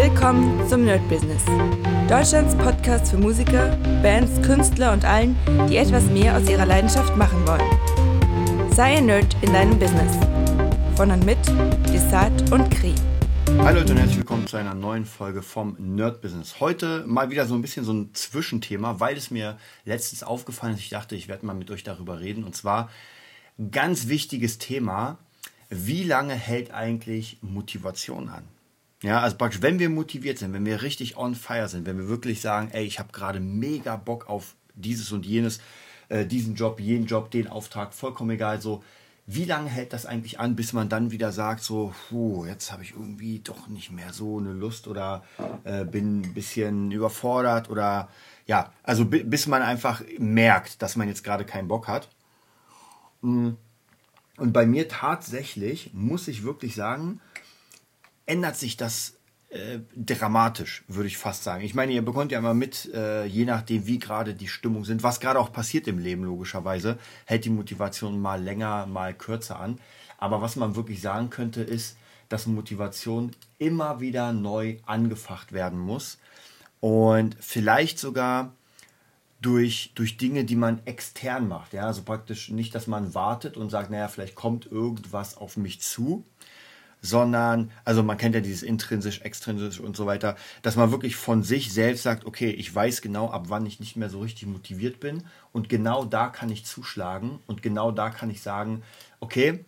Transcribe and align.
Willkommen 0.00 0.64
zum 0.68 0.84
Nerd 0.84 1.08
Business. 1.08 1.44
Deutschlands 2.08 2.54
Podcast 2.54 3.10
für 3.10 3.18
Musiker, 3.18 3.76
Bands, 4.00 4.40
Künstler 4.46 4.92
und 4.92 5.04
allen, 5.04 5.36
die 5.68 5.76
etwas 5.76 6.04
mehr 6.04 6.36
aus 6.36 6.48
ihrer 6.48 6.66
Leidenschaft 6.66 7.16
machen 7.16 7.44
wollen. 7.44 8.70
Sei 8.72 8.98
ein 8.98 9.06
Nerd 9.06 9.36
in 9.42 9.52
deinem 9.52 9.76
Business. 9.76 10.16
Von 10.94 11.10
und 11.10 11.26
mit 11.26 11.44
Desart 11.92 12.52
und 12.52 12.70
Kri. 12.70 12.94
Hi 13.58 13.74
Leute 13.74 13.90
und 13.90 13.98
herzlich 13.98 14.18
willkommen 14.18 14.46
zu 14.46 14.56
einer 14.56 14.72
neuen 14.72 15.04
Folge 15.04 15.42
vom 15.42 15.74
Nerd 15.80 16.20
Business. 16.20 16.60
Heute 16.60 17.04
mal 17.04 17.30
wieder 17.30 17.46
so 17.46 17.56
ein 17.56 17.60
bisschen 17.62 17.84
so 17.84 17.92
ein 17.92 18.14
Zwischenthema, 18.14 19.00
weil 19.00 19.16
es 19.16 19.32
mir 19.32 19.58
letztens 19.84 20.22
aufgefallen 20.22 20.74
ist. 20.74 20.80
Ich 20.82 20.90
dachte, 20.90 21.16
ich 21.16 21.26
werde 21.26 21.44
mal 21.44 21.56
mit 21.56 21.72
euch 21.72 21.82
darüber 21.82 22.20
reden. 22.20 22.44
Und 22.44 22.54
zwar 22.54 22.88
ganz 23.72 24.06
wichtiges 24.06 24.58
Thema. 24.58 25.18
Wie 25.70 26.04
lange 26.04 26.34
hält 26.34 26.72
eigentlich 26.72 27.38
Motivation 27.42 28.28
an? 28.28 28.44
Ja, 29.02 29.20
also 29.20 29.36
praktisch, 29.36 29.62
wenn 29.62 29.78
wir 29.78 29.90
motiviert 29.90 30.38
sind, 30.38 30.52
wenn 30.52 30.66
wir 30.66 30.82
richtig 30.82 31.16
on 31.16 31.34
fire 31.34 31.68
sind, 31.68 31.86
wenn 31.86 31.98
wir 31.98 32.08
wirklich 32.08 32.40
sagen, 32.40 32.70
ey, 32.72 32.84
ich 32.84 32.98
habe 32.98 33.12
gerade 33.12 33.38
mega 33.38 33.96
Bock 33.96 34.28
auf 34.28 34.54
dieses 34.74 35.12
und 35.12 35.24
jenes, 35.24 35.60
äh, 36.08 36.26
diesen 36.26 36.56
Job, 36.56 36.80
jenen 36.80 37.06
Job, 37.06 37.30
den 37.30 37.46
Auftrag, 37.46 37.94
vollkommen 37.94 38.30
egal, 38.30 38.60
so, 38.60 38.82
wie 39.30 39.44
lange 39.44 39.68
hält 39.68 39.92
das 39.92 40.06
eigentlich 40.06 40.40
an, 40.40 40.56
bis 40.56 40.72
man 40.72 40.88
dann 40.88 41.10
wieder 41.10 41.32
sagt, 41.32 41.62
so, 41.62 41.92
puh, 42.08 42.46
jetzt 42.46 42.72
habe 42.72 42.82
ich 42.82 42.92
irgendwie 42.92 43.40
doch 43.40 43.68
nicht 43.68 43.92
mehr 43.92 44.12
so 44.14 44.38
eine 44.38 44.54
Lust 44.54 44.88
oder 44.88 45.22
äh, 45.64 45.84
bin 45.84 46.22
ein 46.22 46.34
bisschen 46.34 46.90
überfordert 46.90 47.68
oder 47.68 48.08
ja, 48.46 48.72
also 48.82 49.04
bis 49.04 49.46
man 49.46 49.60
einfach 49.60 50.02
merkt, 50.18 50.80
dass 50.80 50.96
man 50.96 51.08
jetzt 51.08 51.22
gerade 51.22 51.44
keinen 51.44 51.68
Bock 51.68 51.86
hat. 51.86 52.08
Mm. 53.20 53.50
Und 54.38 54.52
bei 54.52 54.64
mir 54.64 54.88
tatsächlich, 54.88 55.90
muss 55.92 56.26
ich 56.28 56.44
wirklich 56.44 56.74
sagen, 56.74 57.20
ändert 58.28 58.56
sich 58.56 58.76
das 58.76 59.14
äh, 59.48 59.78
dramatisch, 59.96 60.84
würde 60.88 61.08
ich 61.08 61.16
fast 61.16 61.42
sagen. 61.42 61.64
Ich 61.64 61.74
meine, 61.74 61.92
ihr 61.92 62.04
bekommt 62.04 62.30
ja 62.30 62.38
immer 62.38 62.54
mit, 62.54 62.92
äh, 62.92 63.24
je 63.24 63.46
nachdem, 63.46 63.86
wie 63.86 63.98
gerade 63.98 64.34
die 64.34 64.48
Stimmung 64.48 64.84
sind, 64.84 65.02
was 65.02 65.20
gerade 65.20 65.40
auch 65.40 65.52
passiert 65.52 65.88
im 65.88 65.98
Leben, 65.98 66.22
logischerweise, 66.24 66.98
hält 67.24 67.46
die 67.46 67.50
Motivation 67.50 68.20
mal 68.20 68.42
länger, 68.42 68.86
mal 68.86 69.14
kürzer 69.14 69.58
an. 69.58 69.80
Aber 70.18 70.42
was 70.42 70.56
man 70.56 70.76
wirklich 70.76 71.00
sagen 71.00 71.30
könnte, 71.30 71.62
ist, 71.62 71.96
dass 72.28 72.46
Motivation 72.46 73.30
immer 73.58 74.00
wieder 74.00 74.32
neu 74.32 74.76
angefacht 74.84 75.52
werden 75.52 75.78
muss 75.78 76.18
und 76.80 77.36
vielleicht 77.40 77.98
sogar 77.98 78.52
durch, 79.40 79.92
durch 79.94 80.18
Dinge, 80.18 80.44
die 80.44 80.56
man 80.56 80.82
extern 80.84 81.48
macht. 81.48 81.72
Ja, 81.72 81.86
also 81.86 82.02
praktisch 82.02 82.50
nicht, 82.50 82.74
dass 82.74 82.86
man 82.86 83.14
wartet 83.14 83.56
und 83.56 83.70
sagt, 83.70 83.90
naja, 83.90 84.08
vielleicht 84.08 84.34
kommt 84.34 84.66
irgendwas 84.66 85.36
auf 85.38 85.56
mich 85.56 85.80
zu, 85.80 86.24
sondern, 87.00 87.70
also 87.84 88.02
man 88.02 88.18
kennt 88.18 88.34
ja 88.34 88.40
dieses 88.40 88.62
intrinsisch, 88.62 89.20
extrinsisch 89.22 89.80
und 89.80 89.96
so 89.96 90.06
weiter, 90.06 90.36
dass 90.62 90.76
man 90.76 90.90
wirklich 90.90 91.16
von 91.16 91.42
sich 91.42 91.72
selbst 91.72 92.02
sagt, 92.02 92.24
okay, 92.24 92.50
ich 92.50 92.74
weiß 92.74 93.02
genau, 93.02 93.30
ab 93.30 93.46
wann 93.48 93.66
ich 93.66 93.80
nicht 93.80 93.96
mehr 93.96 94.10
so 94.10 94.20
richtig 94.20 94.48
motiviert 94.48 95.00
bin 95.00 95.24
und 95.52 95.68
genau 95.68 96.04
da 96.04 96.28
kann 96.28 96.50
ich 96.50 96.64
zuschlagen 96.64 97.38
und 97.46 97.62
genau 97.62 97.92
da 97.92 98.10
kann 98.10 98.30
ich 98.30 98.42
sagen, 98.42 98.82
okay, 99.20 99.64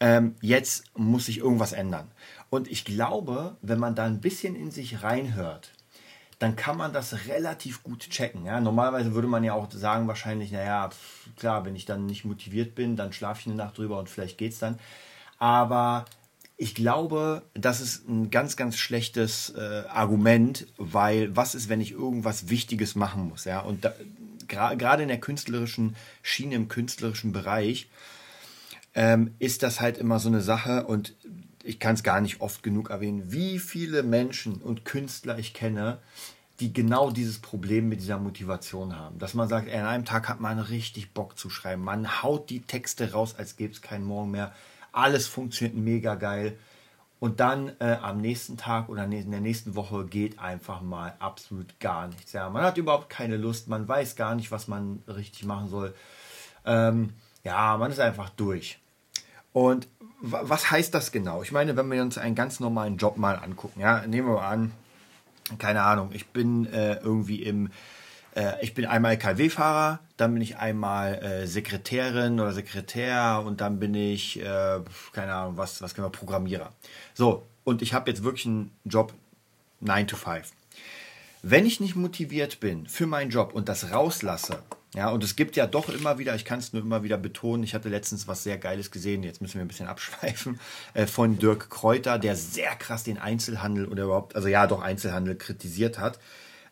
ähm, 0.00 0.34
jetzt 0.40 0.84
muss 0.96 1.26
sich 1.26 1.38
irgendwas 1.38 1.72
ändern. 1.72 2.10
Und 2.48 2.68
ich 2.68 2.84
glaube, 2.84 3.56
wenn 3.60 3.78
man 3.78 3.94
da 3.94 4.06
ein 4.06 4.20
bisschen 4.20 4.56
in 4.56 4.70
sich 4.70 5.02
reinhört, 5.02 5.72
dann 6.38 6.56
kann 6.56 6.78
man 6.78 6.94
das 6.94 7.26
relativ 7.26 7.82
gut 7.82 8.08
checken. 8.08 8.46
Ja? 8.46 8.60
Normalerweise 8.60 9.14
würde 9.14 9.28
man 9.28 9.44
ja 9.44 9.52
auch 9.52 9.70
sagen, 9.70 10.08
wahrscheinlich, 10.08 10.50
naja, 10.50 10.88
klar, 11.36 11.66
wenn 11.66 11.76
ich 11.76 11.84
dann 11.84 12.06
nicht 12.06 12.24
motiviert 12.24 12.74
bin, 12.74 12.96
dann 12.96 13.12
schlafe 13.12 13.40
ich 13.40 13.46
eine 13.46 13.56
Nacht 13.56 13.76
drüber 13.76 13.98
und 13.98 14.08
vielleicht 14.08 14.38
geht 14.38 14.52
es 14.52 14.58
dann. 14.58 14.78
Aber 15.38 16.06
ich 16.60 16.74
glaube, 16.74 17.40
das 17.54 17.80
ist 17.80 18.06
ein 18.06 18.30
ganz, 18.30 18.54
ganz 18.54 18.76
schlechtes 18.76 19.48
äh, 19.56 19.84
Argument, 19.88 20.66
weil 20.76 21.34
was 21.34 21.54
ist, 21.54 21.70
wenn 21.70 21.80
ich 21.80 21.92
irgendwas 21.92 22.50
Wichtiges 22.50 22.94
machen 22.94 23.30
muss? 23.30 23.46
Ja? 23.46 23.60
Und 23.60 23.88
gerade 24.46 25.02
in 25.02 25.08
der 25.08 25.20
künstlerischen 25.20 25.96
Schiene, 26.20 26.56
im 26.56 26.68
künstlerischen 26.68 27.32
Bereich, 27.32 27.88
ähm, 28.94 29.34
ist 29.38 29.62
das 29.62 29.80
halt 29.80 29.96
immer 29.96 30.18
so 30.18 30.28
eine 30.28 30.42
Sache 30.42 30.84
und 30.84 31.14
ich 31.64 31.78
kann 31.78 31.94
es 31.94 32.02
gar 32.02 32.20
nicht 32.20 32.42
oft 32.42 32.62
genug 32.62 32.90
erwähnen, 32.90 33.32
wie 33.32 33.58
viele 33.58 34.02
Menschen 34.02 34.56
und 34.56 34.84
Künstler 34.84 35.38
ich 35.38 35.54
kenne, 35.54 35.96
die 36.60 36.74
genau 36.74 37.10
dieses 37.10 37.38
Problem 37.38 37.88
mit 37.88 38.00
dieser 38.00 38.18
Motivation 38.18 38.98
haben. 38.98 39.18
Dass 39.18 39.32
man 39.32 39.48
sagt, 39.48 39.66
ey, 39.66 39.78
an 39.78 39.86
einem 39.86 40.04
Tag 40.04 40.28
hat 40.28 40.40
man 40.40 40.58
richtig 40.58 41.14
Bock 41.14 41.38
zu 41.38 41.48
schreiben. 41.48 41.82
Man 41.82 42.22
haut 42.22 42.50
die 42.50 42.60
Texte 42.60 43.12
raus, 43.12 43.34
als 43.38 43.56
gäbe 43.56 43.72
es 43.72 43.80
keinen 43.80 44.04
Morgen 44.04 44.30
mehr 44.30 44.52
alles 44.92 45.26
funktioniert 45.26 45.76
mega 45.76 46.14
geil. 46.14 46.58
Und 47.18 47.38
dann 47.40 47.72
äh, 47.80 47.98
am 48.00 48.20
nächsten 48.20 48.56
Tag 48.56 48.88
oder 48.88 49.04
in 49.04 49.30
der 49.30 49.40
nächsten 49.40 49.74
Woche 49.76 50.06
geht 50.06 50.38
einfach 50.38 50.80
mal 50.80 51.14
absolut 51.18 51.78
gar 51.78 52.08
nichts. 52.08 52.32
Ja, 52.32 52.48
man 52.48 52.62
hat 52.62 52.78
überhaupt 52.78 53.10
keine 53.10 53.36
Lust, 53.36 53.68
man 53.68 53.86
weiß 53.86 54.16
gar 54.16 54.34
nicht, 54.34 54.50
was 54.50 54.68
man 54.68 55.02
richtig 55.06 55.44
machen 55.44 55.68
soll. 55.68 55.94
Ähm, 56.64 57.10
ja, 57.44 57.76
man 57.76 57.90
ist 57.90 58.00
einfach 58.00 58.30
durch. 58.30 58.78
Und 59.52 59.86
was 60.22 60.70
heißt 60.70 60.94
das 60.94 61.12
genau? 61.12 61.42
Ich 61.42 61.52
meine, 61.52 61.76
wenn 61.76 61.90
wir 61.90 62.02
uns 62.02 62.18
einen 62.18 62.34
ganz 62.34 62.60
normalen 62.60 62.96
Job 62.96 63.16
mal 63.16 63.36
angucken, 63.36 63.80
ja, 63.80 64.06
nehmen 64.06 64.28
wir 64.28 64.34
mal 64.36 64.48
an, 64.48 64.72
keine 65.58 65.82
Ahnung, 65.82 66.10
ich 66.12 66.28
bin 66.28 66.66
äh, 66.72 66.96
irgendwie 66.96 67.42
im 67.42 67.70
ich 68.60 68.74
bin 68.74 68.86
einmal 68.86 69.18
KW-Fahrer, 69.18 70.00
dann 70.16 70.34
bin 70.34 70.42
ich 70.42 70.56
einmal 70.56 71.14
äh, 71.14 71.46
Sekretärin 71.46 72.38
oder 72.38 72.52
Sekretär 72.52 73.42
und 73.44 73.60
dann 73.60 73.80
bin 73.80 73.94
ich, 73.94 74.40
äh, 74.40 74.80
keine 75.12 75.34
Ahnung, 75.34 75.56
was, 75.56 75.82
was 75.82 75.94
können 75.94 76.06
wir, 76.06 76.10
Programmierer. 76.10 76.72
So, 77.14 77.46
und 77.64 77.82
ich 77.82 77.94
habe 77.94 78.10
jetzt 78.10 78.22
wirklich 78.22 78.46
einen 78.46 78.70
Job 78.84 79.12
9 79.80 80.06
to 80.06 80.16
5. 80.16 80.50
Wenn 81.42 81.64
ich 81.64 81.80
nicht 81.80 81.96
motiviert 81.96 82.60
bin 82.60 82.86
für 82.86 83.06
meinen 83.06 83.30
Job 83.30 83.54
und 83.54 83.68
das 83.68 83.92
rauslasse, 83.92 84.58
ja, 84.94 85.08
und 85.08 85.24
es 85.24 85.36
gibt 85.36 85.56
ja 85.56 85.66
doch 85.66 85.88
immer 85.88 86.18
wieder, 86.18 86.34
ich 86.34 86.44
kann 86.44 86.58
es 86.58 86.72
nur 86.72 86.82
immer 86.82 87.02
wieder 87.02 87.16
betonen, 87.16 87.62
ich 87.62 87.74
hatte 87.74 87.88
letztens 87.88 88.28
was 88.28 88.42
sehr 88.42 88.58
Geiles 88.58 88.90
gesehen, 88.90 89.22
jetzt 89.22 89.40
müssen 89.40 89.54
wir 89.54 89.62
ein 89.62 89.68
bisschen 89.68 89.86
abschweifen, 89.86 90.60
äh, 90.94 91.06
von 91.06 91.38
Dirk 91.38 91.70
Kräuter, 91.70 92.18
der 92.18 92.36
sehr 92.36 92.74
krass 92.76 93.04
den 93.04 93.18
Einzelhandel 93.18 93.86
oder 93.86 94.04
überhaupt, 94.04 94.36
also 94.36 94.48
ja, 94.48 94.66
doch 94.66 94.82
Einzelhandel 94.82 95.36
kritisiert 95.36 95.98
hat 95.98 96.18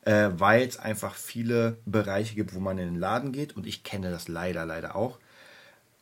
äh, 0.02 0.30
weil 0.32 0.66
es 0.66 0.78
einfach 0.78 1.14
viele 1.14 1.78
Bereiche 1.86 2.34
gibt, 2.34 2.54
wo 2.54 2.60
man 2.60 2.78
in 2.78 2.86
den 2.86 3.00
Laden 3.00 3.32
geht 3.32 3.56
und 3.56 3.66
ich 3.66 3.84
kenne 3.84 4.10
das 4.10 4.28
leider, 4.28 4.64
leider 4.66 4.96
auch. 4.96 5.18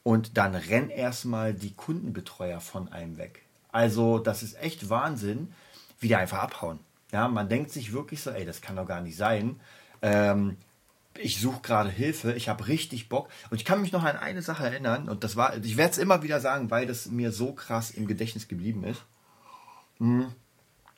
Und 0.02 0.36
dann 0.36 0.54
rennen 0.54 0.90
erstmal 0.90 1.52
die 1.52 1.74
Kundenbetreuer 1.74 2.60
von 2.60 2.92
einem 2.92 3.18
weg. 3.18 3.42
Also, 3.72 4.18
das 4.18 4.42
ist 4.42 4.60
echt 4.62 4.88
Wahnsinn, 4.88 5.52
wie 5.98 6.08
die 6.08 6.16
einfach 6.16 6.38
abhauen. 6.38 6.78
Ja, 7.12 7.28
man 7.28 7.48
denkt 7.48 7.72
sich 7.72 7.92
wirklich 7.92 8.22
so, 8.22 8.30
ey, 8.30 8.44
das 8.44 8.60
kann 8.60 8.76
doch 8.76 8.86
gar 8.86 9.00
nicht 9.00 9.16
sein. 9.16 9.60
Ähm, 10.02 10.56
ich 11.18 11.40
suche 11.40 11.60
gerade 11.62 11.90
Hilfe, 11.90 12.32
ich 12.34 12.48
habe 12.48 12.68
richtig 12.68 13.08
Bock. 13.08 13.28
Und 13.50 13.56
ich 13.56 13.64
kann 13.64 13.80
mich 13.80 13.92
noch 13.92 14.04
an 14.04 14.16
eine 14.16 14.42
Sache 14.42 14.64
erinnern, 14.64 15.08
und 15.08 15.24
das 15.24 15.36
war, 15.36 15.56
ich 15.56 15.76
werde 15.76 15.92
es 15.92 15.98
immer 15.98 16.22
wieder 16.22 16.40
sagen, 16.40 16.70
weil 16.70 16.86
das 16.86 17.06
mir 17.06 17.32
so 17.32 17.52
krass 17.52 17.90
im 17.90 18.06
Gedächtnis 18.06 18.48
geblieben 18.48 18.84
ist. 18.84 19.02
Hm. 19.98 20.32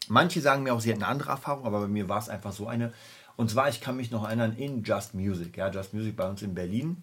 Manche 0.09 0.41
sagen 0.41 0.63
mir 0.63 0.75
auch, 0.75 0.81
sie 0.81 0.91
hätten 0.91 1.03
eine 1.03 1.13
andere 1.13 1.31
Erfahrung, 1.31 1.65
aber 1.65 1.81
bei 1.81 1.89
mir 1.89 2.09
war 2.09 2.19
es 2.19 2.29
einfach 2.29 2.53
so 2.53 2.67
eine. 2.67 2.93
Und 3.37 3.51
zwar, 3.51 3.69
ich 3.69 3.81
kann 3.81 3.97
mich 3.97 4.11
noch 4.11 4.25
erinnern, 4.25 4.57
in 4.57 4.83
Just 4.83 5.15
Music, 5.15 5.57
ja, 5.57 5.71
Just 5.71 5.95
Music 5.95 6.17
bei 6.17 6.29
uns 6.29 6.43
in 6.43 6.55
Berlin, 6.55 7.03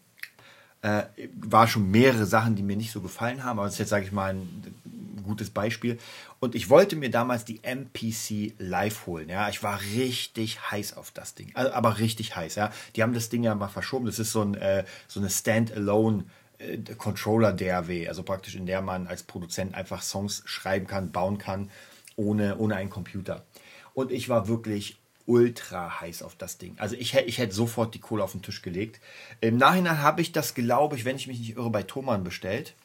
äh, 0.81 1.03
war 1.41 1.67
schon 1.67 1.89
mehrere 1.89 2.25
Sachen, 2.25 2.55
die 2.55 2.61
mir 2.61 2.75
nicht 2.75 2.91
so 2.91 3.01
gefallen 3.01 3.43
haben, 3.43 3.57
aber 3.57 3.67
das 3.67 3.75
ist 3.75 3.79
jetzt, 3.79 3.89
sage 3.89 4.05
ich 4.05 4.11
mal, 4.11 4.33
ein 4.33 5.23
gutes 5.23 5.49
Beispiel. 5.49 5.97
Und 6.39 6.53
ich 6.53 6.69
wollte 6.69 6.95
mir 6.95 7.09
damals 7.09 7.45
die 7.45 7.63
MPC 7.63 8.53
Live 8.59 9.07
holen, 9.07 9.29
ja, 9.29 9.49
ich 9.49 9.63
war 9.63 9.79
richtig 9.95 10.71
heiß 10.71 10.97
auf 10.97 11.11
das 11.11 11.33
Ding, 11.33 11.51
also, 11.55 11.71
aber 11.71 11.97
richtig 11.99 12.35
heiß, 12.35 12.55
ja. 12.55 12.71
Die 12.95 13.01
haben 13.01 13.13
das 13.13 13.29
Ding 13.29 13.43
ja 13.43 13.55
mal 13.55 13.67
verschoben, 13.67 14.05
das 14.05 14.19
ist 14.19 14.31
so, 14.31 14.41
ein, 14.41 14.55
äh, 14.55 14.83
so 15.07 15.19
eine 15.19 15.29
Standalone 15.29 16.25
äh, 16.57 16.77
Controller 16.97 17.53
DRW, 17.53 18.07
also 18.07 18.23
praktisch 18.23 18.55
in 18.55 18.65
der 18.65 18.81
man 18.81 19.07
als 19.07 19.23
Produzent 19.23 19.73
einfach 19.73 20.01
Songs 20.01 20.43
schreiben 20.45 20.85
kann, 20.85 21.11
bauen 21.11 21.37
kann 21.37 21.69
ohne, 22.15 22.57
ohne 22.57 22.75
einen 22.75 22.89
Computer. 22.89 23.45
Und 23.93 24.11
ich 24.11 24.29
war 24.29 24.47
wirklich 24.47 24.97
ultra 25.25 26.01
heiß 26.01 26.21
auf 26.21 26.35
das 26.35 26.57
Ding. 26.57 26.75
Also 26.77 26.95
ich, 26.95 27.15
ich 27.15 27.37
hätte 27.37 27.55
sofort 27.55 27.93
die 27.95 27.99
Kohle 27.99 28.23
auf 28.23 28.33
den 28.33 28.41
Tisch 28.41 28.61
gelegt. 28.61 28.99
Im 29.41 29.57
Nachhinein 29.57 30.01
habe 30.01 30.21
ich 30.21 30.31
das, 30.31 30.53
glaube 30.53 30.95
ich, 30.95 31.05
wenn 31.05 31.15
ich 31.15 31.27
mich 31.27 31.39
nicht 31.39 31.57
irre, 31.57 31.69
bei 31.69 31.83
Thomann 31.83 32.23
bestellt. 32.23 32.75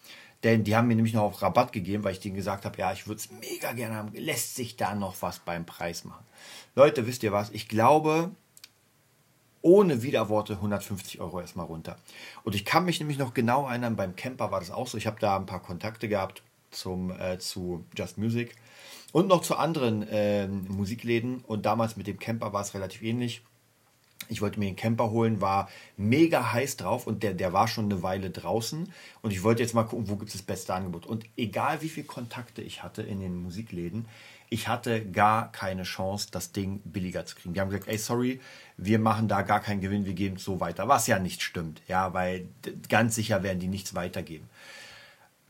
Denn 0.42 0.64
die 0.64 0.74
haben 0.74 0.88
mir 0.88 0.96
nämlich 0.96 1.12
noch 1.12 1.24
auf 1.24 1.42
Rabatt 1.42 1.72
gegeben, 1.72 2.02
weil 2.02 2.12
ich 2.12 2.20
denen 2.20 2.34
gesagt 2.34 2.64
habe, 2.64 2.78
ja, 2.78 2.92
ich 2.92 3.06
würde 3.06 3.20
es 3.20 3.30
mega 3.30 3.72
gerne 3.72 3.96
haben. 3.96 4.14
Lässt 4.14 4.54
sich 4.54 4.76
da 4.76 4.94
noch 4.94 5.20
was 5.20 5.40
beim 5.40 5.66
Preis 5.66 6.04
machen? 6.04 6.24
Leute, 6.74 7.06
wisst 7.06 7.22
ihr 7.22 7.32
was? 7.32 7.50
Ich 7.50 7.68
glaube, 7.68 8.30
ohne 9.60 10.02
Widerworte 10.02 10.54
150 10.54 11.20
Euro 11.20 11.40
erstmal 11.40 11.66
runter. 11.66 11.98
Und 12.42 12.54
ich 12.54 12.64
kann 12.64 12.86
mich 12.86 12.98
nämlich 13.00 13.18
noch 13.18 13.34
genau 13.34 13.68
erinnern, 13.68 13.96
beim 13.96 14.16
Camper 14.16 14.50
war 14.50 14.60
das 14.60 14.70
auch 14.70 14.86
so. 14.86 14.96
Ich 14.96 15.06
habe 15.06 15.20
da 15.20 15.36
ein 15.36 15.44
paar 15.44 15.60
Kontakte 15.60 16.08
gehabt 16.08 16.42
zum, 16.70 17.10
äh, 17.10 17.38
zu 17.38 17.84
Just 17.94 18.16
Music 18.16 18.56
und 19.12 19.28
noch 19.28 19.42
zu 19.42 19.56
anderen 19.56 20.06
äh, 20.08 20.46
Musikläden. 20.46 21.42
Und 21.46 21.66
damals 21.66 21.96
mit 21.96 22.06
dem 22.06 22.18
Camper 22.18 22.52
war 22.52 22.62
es 22.62 22.74
relativ 22.74 23.02
ähnlich. 23.02 23.42
Ich 24.28 24.40
wollte 24.40 24.60
mir 24.60 24.66
den 24.66 24.76
Camper 24.76 25.10
holen, 25.10 25.40
war 25.40 25.68
mega 25.96 26.52
heiß 26.52 26.76
drauf 26.76 27.06
und 27.06 27.22
der, 27.22 27.34
der 27.34 27.52
war 27.52 27.66
schon 27.66 27.86
eine 27.86 28.02
Weile 28.02 28.30
draußen. 28.30 28.92
Und 29.22 29.30
ich 29.32 29.42
wollte 29.42 29.62
jetzt 29.62 29.74
mal 29.74 29.82
gucken, 29.84 30.08
wo 30.08 30.16
gibt 30.16 30.28
es 30.28 30.36
das 30.36 30.42
beste 30.42 30.72
Angebot. 30.72 31.04
Und 31.04 31.24
egal 31.36 31.82
wie 31.82 31.88
viele 31.88 32.06
Kontakte 32.06 32.62
ich 32.62 32.82
hatte 32.82 33.02
in 33.02 33.20
den 33.20 33.42
Musikläden, 33.42 34.06
ich 34.48 34.68
hatte 34.68 35.04
gar 35.04 35.50
keine 35.52 35.84
Chance, 35.84 36.28
das 36.30 36.52
Ding 36.52 36.80
billiger 36.84 37.24
zu 37.24 37.36
kriegen. 37.36 37.54
Die 37.54 37.60
haben 37.60 37.70
gesagt, 37.70 37.88
ey, 37.88 37.98
sorry, 37.98 38.40
wir 38.76 38.98
machen 38.98 39.28
da 39.28 39.42
gar 39.42 39.60
keinen 39.60 39.80
Gewinn, 39.80 40.04
wir 40.04 40.14
geben 40.14 40.36
es 40.36 40.44
so 40.44 40.60
weiter. 40.60 40.88
Was 40.88 41.06
ja 41.06 41.18
nicht 41.18 41.42
stimmt, 41.42 41.82
ja, 41.86 42.12
weil 42.12 42.48
ganz 42.88 43.14
sicher 43.14 43.42
werden 43.42 43.60
die 43.60 43.68
nichts 43.68 43.94
weitergeben. 43.94 44.48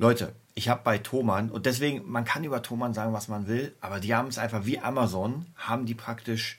Leute, 0.01 0.33
ich 0.55 0.71
habe 0.71 0.81
bei 0.83 0.97
Thomann, 0.97 1.51
und 1.51 1.67
deswegen, 1.67 2.11
man 2.11 2.25
kann 2.25 2.43
über 2.43 2.63
Thomann 2.63 2.95
sagen, 2.95 3.13
was 3.13 3.29
man 3.29 3.47
will, 3.47 3.77
aber 3.83 4.01
die 4.01 4.15
haben 4.15 4.29
es 4.29 4.39
einfach 4.39 4.65
wie 4.65 4.79
Amazon, 4.79 5.45
haben 5.57 5.85
die 5.85 5.95
praktisch 5.95 6.59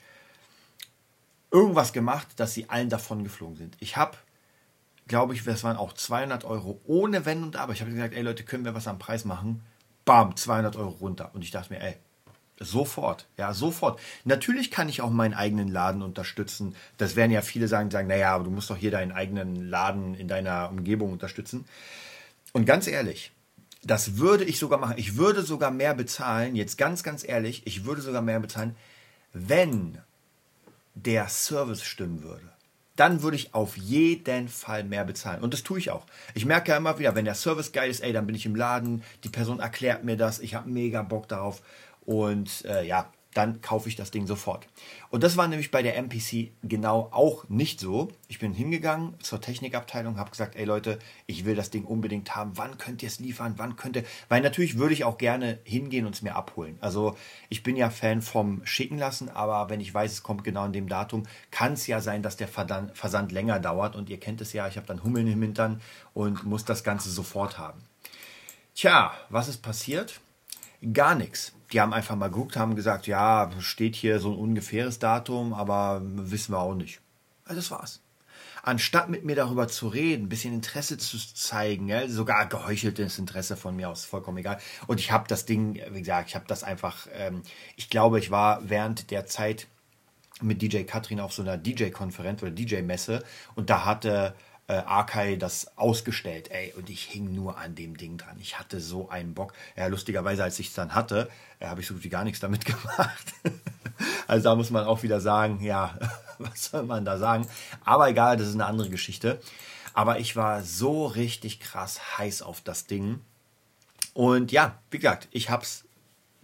irgendwas 1.50 1.92
gemacht, 1.92 2.28
dass 2.36 2.54
sie 2.54 2.70
allen 2.70 2.88
davon 2.88 3.24
geflogen 3.24 3.56
sind. 3.56 3.76
Ich 3.80 3.96
habe, 3.96 4.16
glaube 5.08 5.34
ich, 5.34 5.42
das 5.42 5.64
waren 5.64 5.76
auch 5.76 5.92
200 5.92 6.44
Euro 6.44 6.80
ohne 6.86 7.26
Wenn 7.26 7.42
und 7.42 7.56
Aber. 7.56 7.72
Ich 7.72 7.80
habe 7.80 7.90
gesagt, 7.90 8.14
ey 8.14 8.22
Leute, 8.22 8.44
können 8.44 8.64
wir 8.64 8.76
was 8.76 8.86
am 8.86 9.00
Preis 9.00 9.24
machen? 9.24 9.60
Bam, 10.04 10.36
200 10.36 10.76
Euro 10.76 10.90
runter. 10.90 11.30
Und 11.34 11.42
ich 11.42 11.50
dachte 11.50 11.72
mir, 11.72 11.80
ey, 11.80 11.96
Sofort, 12.60 13.26
ja, 13.36 13.52
sofort. 13.54 13.98
Natürlich 14.24 14.70
kann 14.70 14.88
ich 14.88 15.00
auch 15.00 15.10
meinen 15.10 15.34
eigenen 15.34 15.66
Laden 15.66 16.00
unterstützen. 16.00 16.76
Das 16.96 17.16
werden 17.16 17.32
ja 17.32 17.42
viele 17.42 17.66
sagen, 17.66 17.90
sagen, 17.90 18.06
naja, 18.06 18.36
aber 18.36 18.44
du 18.44 18.50
musst 18.50 18.70
doch 18.70 18.76
hier 18.76 18.92
deinen 18.92 19.10
eigenen 19.10 19.68
Laden 19.68 20.14
in 20.14 20.28
deiner 20.28 20.70
Umgebung 20.70 21.10
unterstützen. 21.10 21.64
Und 22.52 22.66
ganz 22.66 22.86
ehrlich, 22.86 23.32
das 23.82 24.16
würde 24.16 24.44
ich 24.44 24.58
sogar 24.58 24.78
machen. 24.78 24.94
Ich 24.96 25.16
würde 25.16 25.42
sogar 25.42 25.70
mehr 25.70 25.94
bezahlen, 25.94 26.54
jetzt 26.54 26.78
ganz, 26.78 27.02
ganz 27.02 27.26
ehrlich, 27.26 27.66
ich 27.66 27.84
würde 27.84 28.02
sogar 28.02 28.22
mehr 28.22 28.40
bezahlen, 28.40 28.76
wenn 29.32 29.98
der 30.94 31.28
Service 31.28 31.82
stimmen 31.82 32.22
würde, 32.22 32.52
dann 32.96 33.22
würde 33.22 33.36
ich 33.36 33.54
auf 33.54 33.76
jeden 33.76 34.48
Fall 34.48 34.84
mehr 34.84 35.04
bezahlen. 35.04 35.42
Und 35.42 35.54
das 35.54 35.62
tue 35.62 35.78
ich 35.78 35.90
auch. 35.90 36.04
Ich 36.34 36.44
merke 36.44 36.70
ja 36.70 36.76
immer 36.76 36.98
wieder, 36.98 37.14
wenn 37.14 37.24
der 37.24 37.34
Service 37.34 37.72
geil 37.72 37.90
ist, 37.90 38.00
ey, 38.00 38.12
dann 38.12 38.26
bin 38.26 38.36
ich 38.36 38.46
im 38.46 38.54
Laden, 38.54 39.02
die 39.24 39.30
Person 39.30 39.60
erklärt 39.60 40.04
mir 40.04 40.16
das, 40.16 40.38
ich 40.38 40.54
habe 40.54 40.68
mega 40.68 41.02
Bock 41.02 41.28
darauf. 41.28 41.62
Und 42.04 42.64
äh, 42.66 42.84
ja, 42.84 43.10
dann 43.34 43.60
kaufe 43.60 43.88
ich 43.88 43.96
das 43.96 44.10
Ding 44.10 44.26
sofort. 44.26 44.66
Und 45.10 45.22
das 45.22 45.36
war 45.36 45.48
nämlich 45.48 45.70
bei 45.70 45.82
der 45.82 45.96
MPC 45.96 46.52
genau 46.62 47.08
auch 47.12 47.48
nicht 47.48 47.80
so. 47.80 48.08
Ich 48.28 48.38
bin 48.38 48.52
hingegangen 48.52 49.14
zur 49.20 49.40
Technikabteilung, 49.40 50.18
habe 50.18 50.30
gesagt, 50.30 50.56
ey 50.56 50.64
Leute, 50.64 50.98
ich 51.26 51.44
will 51.44 51.54
das 51.54 51.70
Ding 51.70 51.84
unbedingt 51.84 52.34
haben. 52.34 52.52
Wann 52.56 52.78
könnt 52.78 53.02
ihr 53.02 53.08
es 53.08 53.20
liefern? 53.20 53.54
Wann 53.56 53.76
könnt 53.76 53.96
ihr? 53.96 54.04
Weil 54.28 54.42
natürlich 54.42 54.76
würde 54.78 54.94
ich 54.94 55.04
auch 55.04 55.18
gerne 55.18 55.58
hingehen 55.64 56.06
und 56.06 56.14
es 56.14 56.22
mir 56.22 56.36
abholen. 56.36 56.76
Also 56.80 57.16
ich 57.48 57.62
bin 57.62 57.76
ja 57.76 57.90
Fan 57.90 58.22
vom 58.22 58.64
Schicken 58.66 58.98
lassen, 58.98 59.28
aber 59.28 59.70
wenn 59.70 59.80
ich 59.80 59.92
weiß, 59.92 60.12
es 60.12 60.22
kommt 60.22 60.44
genau 60.44 60.66
in 60.66 60.72
dem 60.72 60.88
Datum, 60.88 61.24
kann 61.50 61.72
es 61.72 61.86
ja 61.86 62.00
sein, 62.00 62.22
dass 62.22 62.36
der 62.36 62.48
Versand 62.48 63.32
länger 63.32 63.60
dauert. 63.60 63.96
Und 63.96 64.10
ihr 64.10 64.20
kennt 64.20 64.40
es 64.40 64.52
ja, 64.52 64.68
ich 64.68 64.76
habe 64.76 64.86
dann 64.86 65.02
Hummeln 65.02 65.26
im 65.26 65.40
Hintern 65.40 65.80
und 66.14 66.44
muss 66.44 66.64
das 66.64 66.84
Ganze 66.84 67.10
sofort 67.10 67.58
haben. 67.58 67.80
Tja, 68.74 69.12
was 69.28 69.48
ist 69.48 69.62
passiert? 69.62 70.20
Gar 70.92 71.14
nichts 71.14 71.52
die 71.72 71.80
haben 71.80 71.92
einfach 71.92 72.16
mal 72.16 72.28
geguckt, 72.28 72.56
haben 72.56 72.76
gesagt, 72.76 73.06
ja, 73.06 73.50
steht 73.58 73.96
hier 73.96 74.20
so 74.20 74.32
ein 74.32 74.38
ungefähres 74.38 74.98
Datum, 74.98 75.54
aber 75.54 76.02
wissen 76.04 76.52
wir 76.52 76.60
auch 76.60 76.74
nicht. 76.74 77.00
Also 77.44 77.56
das 77.56 77.70
war's. 77.70 78.00
Anstatt 78.64 79.08
mit 79.08 79.24
mir 79.24 79.34
darüber 79.34 79.66
zu 79.66 79.88
reden, 79.88 80.26
ein 80.26 80.28
bisschen 80.28 80.54
Interesse 80.54 80.96
zu 80.96 81.18
zeigen, 81.18 81.88
ja, 81.88 82.08
sogar 82.08 82.46
geheucheltes 82.46 83.18
Interesse 83.18 83.56
von 83.56 83.74
mir 83.74 83.88
aus, 83.88 84.04
vollkommen 84.04 84.38
egal. 84.38 84.58
Und 84.86 85.00
ich 85.00 85.10
habe 85.10 85.26
das 85.26 85.46
Ding, 85.46 85.80
wie 85.90 86.00
gesagt, 86.00 86.28
ich 86.28 86.34
habe 86.36 86.44
das 86.46 86.62
einfach, 86.62 87.08
ähm, 87.12 87.42
ich 87.74 87.90
glaube, 87.90 88.20
ich 88.20 88.30
war 88.30 88.68
während 88.68 89.10
der 89.10 89.26
Zeit 89.26 89.66
mit 90.40 90.62
DJ 90.62 90.82
Katrin 90.82 91.20
auf 91.20 91.32
so 91.32 91.42
einer 91.42 91.56
DJ-Konferenz 91.56 92.42
oder 92.42 92.50
DJ-Messe 92.50 93.24
und 93.54 93.70
da 93.70 93.84
hatte 93.84 94.34
äh, 94.68 94.74
Arkai 94.74 95.36
das 95.36 95.76
ausgestellt, 95.76 96.50
ey, 96.50 96.72
und 96.76 96.88
ich 96.88 97.02
hing 97.04 97.34
nur 97.34 97.58
an 97.58 97.74
dem 97.74 97.96
Ding 97.96 98.16
dran. 98.16 98.36
Ich 98.40 98.58
hatte 98.58 98.80
so 98.80 99.08
einen 99.08 99.34
Bock. 99.34 99.52
Ja, 99.76 99.86
lustigerweise, 99.86 100.44
als 100.44 100.58
ich 100.58 100.68
es 100.68 100.74
dann 100.74 100.94
hatte, 100.94 101.28
äh, 101.58 101.66
habe 101.66 101.80
ich 101.80 101.86
so 101.86 101.94
gut 101.94 102.04
wie 102.04 102.08
gar 102.08 102.24
nichts 102.24 102.40
damit 102.40 102.64
gemacht. 102.64 103.34
also 104.26 104.44
da 104.44 104.54
muss 104.54 104.70
man 104.70 104.84
auch 104.84 105.02
wieder 105.02 105.20
sagen, 105.20 105.60
ja, 105.62 105.98
was 106.38 106.66
soll 106.66 106.84
man 106.84 107.04
da 107.04 107.18
sagen? 107.18 107.46
Aber 107.84 108.08
egal, 108.08 108.36
das 108.36 108.48
ist 108.48 108.54
eine 108.54 108.66
andere 108.66 108.90
Geschichte. 108.90 109.40
Aber 109.94 110.20
ich 110.20 110.36
war 110.36 110.62
so 110.62 111.06
richtig 111.06 111.60
krass 111.60 112.18
heiß 112.18 112.42
auf 112.42 112.60
das 112.60 112.86
Ding. 112.86 113.20
Und 114.14 114.52
ja, 114.52 114.78
wie 114.90 114.98
gesagt, 114.98 115.28
ich 115.32 115.50
hab's 115.50 115.84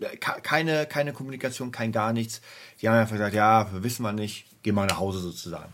äh, 0.00 0.16
keine, 0.16 0.86
keine 0.86 1.12
Kommunikation, 1.12 1.72
kein 1.72 1.92
gar 1.92 2.12
nichts. 2.12 2.40
Die 2.80 2.88
haben 2.88 2.96
einfach 2.96 3.16
gesagt, 3.16 3.34
ja, 3.34 3.68
wissen 3.82 4.02
wir 4.02 4.12
nicht, 4.12 4.46
geh 4.62 4.72
mal 4.72 4.86
nach 4.86 4.98
Hause 4.98 5.20
sozusagen. 5.20 5.72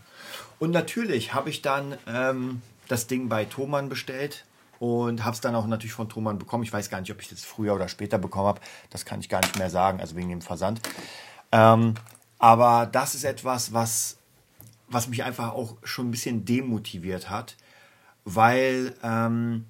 Und 0.59 0.71
natürlich 0.71 1.33
habe 1.33 1.49
ich 1.49 1.61
dann 1.61 1.97
ähm, 2.07 2.61
das 2.87 3.07
Ding 3.07 3.29
bei 3.29 3.45
Thomann 3.45 3.89
bestellt 3.89 4.45
und 4.79 5.23
habe 5.23 5.33
es 5.33 5.41
dann 5.41 5.55
auch 5.55 5.67
natürlich 5.67 5.93
von 5.93 6.09
Thomann 6.09 6.37
bekommen. 6.37 6.63
Ich 6.63 6.73
weiß 6.73 6.89
gar 6.89 6.99
nicht, 6.99 7.11
ob 7.11 7.21
ich 7.21 7.29
das 7.29 7.43
früher 7.43 7.73
oder 7.73 7.87
später 7.87 8.17
bekommen 8.17 8.47
habe. 8.47 8.61
Das 8.89 9.05
kann 9.05 9.19
ich 9.19 9.29
gar 9.29 9.41
nicht 9.41 9.57
mehr 9.57 9.69
sagen, 9.69 9.99
also 9.99 10.15
wegen 10.15 10.29
dem 10.29 10.41
Versand. 10.41 10.81
Ähm, 11.51 11.95
aber 12.39 12.85
das 12.85 13.15
ist 13.15 13.23
etwas, 13.23 13.73
was, 13.73 14.17
was 14.87 15.07
mich 15.07 15.23
einfach 15.23 15.53
auch 15.53 15.77
schon 15.83 16.07
ein 16.07 16.11
bisschen 16.11 16.45
demotiviert 16.45 17.29
hat, 17.29 17.55
weil 18.25 18.93
ähm, 19.03 19.65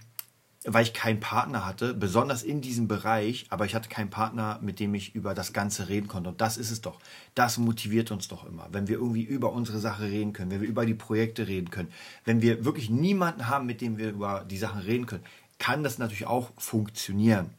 weil 0.66 0.84
ich 0.84 0.94
keinen 0.94 1.20
Partner 1.20 1.66
hatte, 1.66 1.94
besonders 1.94 2.44
in 2.44 2.62
diesem 2.62 2.88
Bereich, 2.88 3.46
aber 3.50 3.66
ich 3.66 3.76
hatte 3.76 3.90
keinen 3.90 4.10
Partner, 4.10 4.60
mit 4.62 4.80
dem 4.80 4.96
ich 4.96 5.14
über 5.14 5.34
das 5.36 5.54
Ganze 5.54 5.90
reden 5.90 6.08
konnte. 6.08 6.30
Und 6.30 6.42
das 6.42 6.58
ist 6.58 6.72
es 6.72 6.82
doch. 6.82 7.00
Das 7.36 7.58
motiviert 7.58 8.12
uns 8.12 8.28
doch 8.28 8.46
immer, 8.46 8.68
wenn 8.72 8.88
wir 8.88 8.96
irgendwie 8.96 9.24
über 9.24 9.52
unsere 9.52 9.80
Sache 9.80 10.04
reden 10.06 10.34
können, 10.34 10.52
wenn 10.52 10.62
wir 10.62 10.68
über 10.68 10.86
die 10.86 10.96
Projekte 10.96 11.48
reden 11.48 11.70
können, 11.70 11.90
wenn 12.26 12.42
wir 12.42 12.66
wirklich 12.66 12.90
niemanden 12.90 13.48
haben, 13.48 13.66
mit 13.66 13.82
dem 13.82 13.98
wir 13.98 14.10
über 14.10 14.44
die 14.50 14.58
Sachen 14.58 14.82
reden 14.82 15.06
können, 15.06 15.24
kann 15.60 15.84
das 15.84 16.00
natürlich 16.00 16.28
auch 16.28 16.52
funktionieren. 16.58 17.52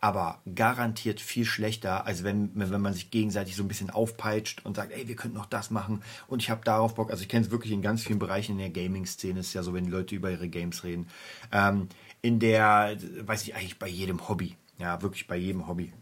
Aber 0.00 0.40
garantiert 0.54 1.20
viel 1.20 1.44
schlechter, 1.44 2.06
als 2.06 2.24
wenn, 2.24 2.50
wenn 2.54 2.80
man 2.80 2.94
sich 2.94 3.10
gegenseitig 3.10 3.54
so 3.54 3.62
ein 3.62 3.68
bisschen 3.68 3.90
aufpeitscht 3.90 4.64
und 4.64 4.76
sagt, 4.76 4.92
ey, 4.92 5.08
wir 5.08 5.16
könnten 5.16 5.36
noch 5.36 5.46
das 5.46 5.70
machen 5.70 6.02
und 6.26 6.42
ich 6.42 6.48
habe 6.48 6.64
darauf 6.64 6.94
Bock. 6.94 7.10
Also 7.10 7.22
ich 7.22 7.28
kenne 7.28 7.44
es 7.44 7.50
wirklich 7.50 7.72
in 7.72 7.82
ganz 7.82 8.02
vielen 8.02 8.18
Bereichen 8.18 8.52
in 8.52 8.58
der 8.58 8.70
Gaming-Szene, 8.70 9.40
ist 9.40 9.52
ja 9.52 9.62
so, 9.62 9.74
wenn 9.74 9.90
Leute 9.90 10.14
über 10.14 10.30
ihre 10.30 10.48
Games 10.48 10.84
reden. 10.84 11.08
Ähm, 11.52 11.88
in 12.22 12.38
der, 12.38 12.96
weiß 13.20 13.42
ich 13.42 13.54
eigentlich 13.54 13.78
bei 13.78 13.88
jedem 13.88 14.28
Hobby. 14.28 14.56
Ja, 14.78 15.02
wirklich 15.02 15.26
bei 15.26 15.36
jedem 15.36 15.68
Hobby. 15.68 15.92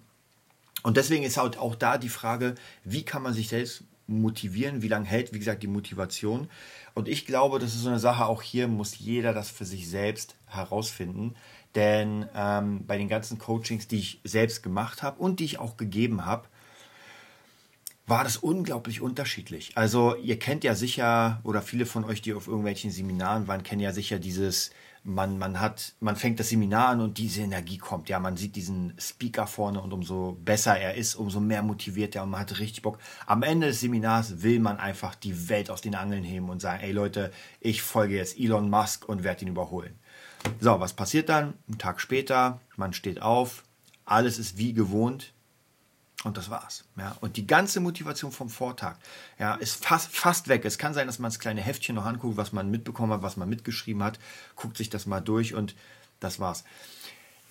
Und 0.85 0.97
deswegen 0.97 1.25
ist 1.25 1.37
halt 1.37 1.59
auch 1.59 1.75
da 1.75 1.99
die 1.99 2.09
Frage, 2.09 2.55
wie 2.85 3.03
kann 3.03 3.23
man 3.23 3.35
sich 3.35 3.49
selbst 3.49 3.83
motivieren, 4.07 4.83
wie 4.83 4.89
lange 4.89 5.07
hält, 5.07 5.33
wie 5.35 5.39
gesagt, 5.39 5.63
die 5.63 5.69
Motivation. 5.69 6.49
Und 6.95 7.09
ich 7.09 7.27
glaube, 7.27 7.59
das 7.59 7.75
ist 7.75 7.83
so 7.83 7.91
eine 7.91 7.99
Sache, 7.99 8.27
auch 8.27 8.43
hier 8.43 8.67
muss 8.67 8.99
jeder 8.99 9.35
das 9.35 9.51
für 9.51 9.65
sich 9.65 9.89
selbst 9.89 10.35
herausfinden. 10.47 11.35
Denn 11.75 12.27
ähm, 12.35 12.87
bei 12.87 12.99
den 12.99 13.09
ganzen 13.09 13.39
Coachings, 13.39 13.89
die 13.89 13.99
ich 13.99 14.21
selbst 14.25 14.63
gemacht 14.63 15.03
habe 15.03 15.21
und 15.21 15.41
die 15.41 15.45
ich 15.45 15.59
auch 15.59 15.77
gegeben 15.77 16.25
habe, 16.25 16.49
war 18.09 18.25
das 18.25 18.39
unglaublich 18.39 19.03
unterschiedlich. 19.03 19.73
Also 19.77 20.17
ihr 20.17 20.39
kennt 20.39 20.65
ja 20.65 20.75
sicher, 20.75 21.41
oder 21.45 21.61
viele 21.61 21.85
von 21.85 22.05
euch, 22.05 22.23
die 22.23 22.33
auf 22.33 22.49
irgendwelchen 22.49 22.91
Seminaren 22.91 23.47
waren, 23.49 23.63
kennen 23.63 23.83
ja 23.83 23.93
sicher 23.93 24.19
dieses, 24.19 24.71
man, 25.05 25.39
man 25.39 25.61
hat, 25.61 25.95
man 26.01 26.17
fängt 26.17 26.41
das 26.41 26.49
Seminar 26.49 26.89
an 26.89 27.01
und 27.03 27.19
diese 27.19 27.43
Energie 27.43 27.77
kommt. 27.79 28.09
Ja, 28.09 28.19
man 28.19 28.37
sieht 28.37 28.57
diesen 28.57 28.95
Speaker 28.99 29.47
vorne 29.47 29.81
und 29.81 29.93
umso 29.93 30.39
besser 30.43 30.79
er 30.79 30.95
ist, 30.95 31.17
umso 31.17 31.39
mehr 31.39 31.63
motiviert 31.63 32.17
er 32.17 32.23
und 32.23 32.31
man 32.31 32.41
hat 32.41 32.59
richtig 32.59 32.83
Bock. 32.83 32.99
Am 33.27 33.43
Ende 33.43 33.69
des 33.69 33.81
Seminars 33.81 34.43
will 34.43 34.59
man 34.59 34.79
einfach 34.79 35.15
die 35.15 35.49
Welt 35.51 35.71
aus 35.71 35.83
den 35.83 35.95
Angeln 35.95 36.25
heben 36.25 36.49
und 36.49 36.61
sagen, 36.61 36.83
ey 36.83 36.93
Leute, 36.93 37.31
ich 37.61 37.83
folge 37.83 38.17
jetzt 38.17 38.39
Elon 38.39 38.71
Musk 38.71 39.09
und 39.09 39.23
werde 39.23 39.43
ihn 39.43 39.49
überholen. 39.49 39.99
So, 40.61 40.81
was 40.81 40.93
passiert 40.93 41.29
dann? 41.29 41.55
Ein 41.69 41.79
Tag 41.79 42.01
später, 42.01 42.61
man 42.77 42.93
steht 42.93 43.23
auf, 43.23 43.65
alles 44.05 44.39
ist 44.39 44.57
wie 44.57 44.73
gewohnt, 44.73 45.33
und 46.25 46.37
das 46.37 46.51
war's. 46.51 46.85
Ja. 46.97 47.17
Und 47.21 47.37
die 47.37 47.47
ganze 47.47 47.79
Motivation 47.79 48.33
vom 48.33 48.51
Vortag 48.51 48.97
ja, 49.39 49.55
ist 49.55 49.85
fast, 49.85 50.11
fast 50.11 50.49
weg. 50.49 50.65
Es 50.65 50.77
kann 50.77 50.93
sein, 50.93 51.07
dass 51.07 51.21
man 51.21 51.31
das 51.31 51.39
kleine 51.39 51.61
Heftchen 51.61 51.95
noch 51.95 52.07
anguckt, 52.07 52.37
was 52.37 52.53
man 52.53 52.71
mitbekommen 52.71 53.13
hat, 53.13 53.23
was 53.23 53.37
man 53.37 53.49
mitgeschrieben 53.49 54.03
hat, 54.03 54.19
guckt 54.57 54.77
sich 54.77 54.91
das 54.91 55.07
mal 55.07 55.21
durch 55.21 55.55
und 55.55 55.77
das 56.19 56.41
war's. 56.41 56.65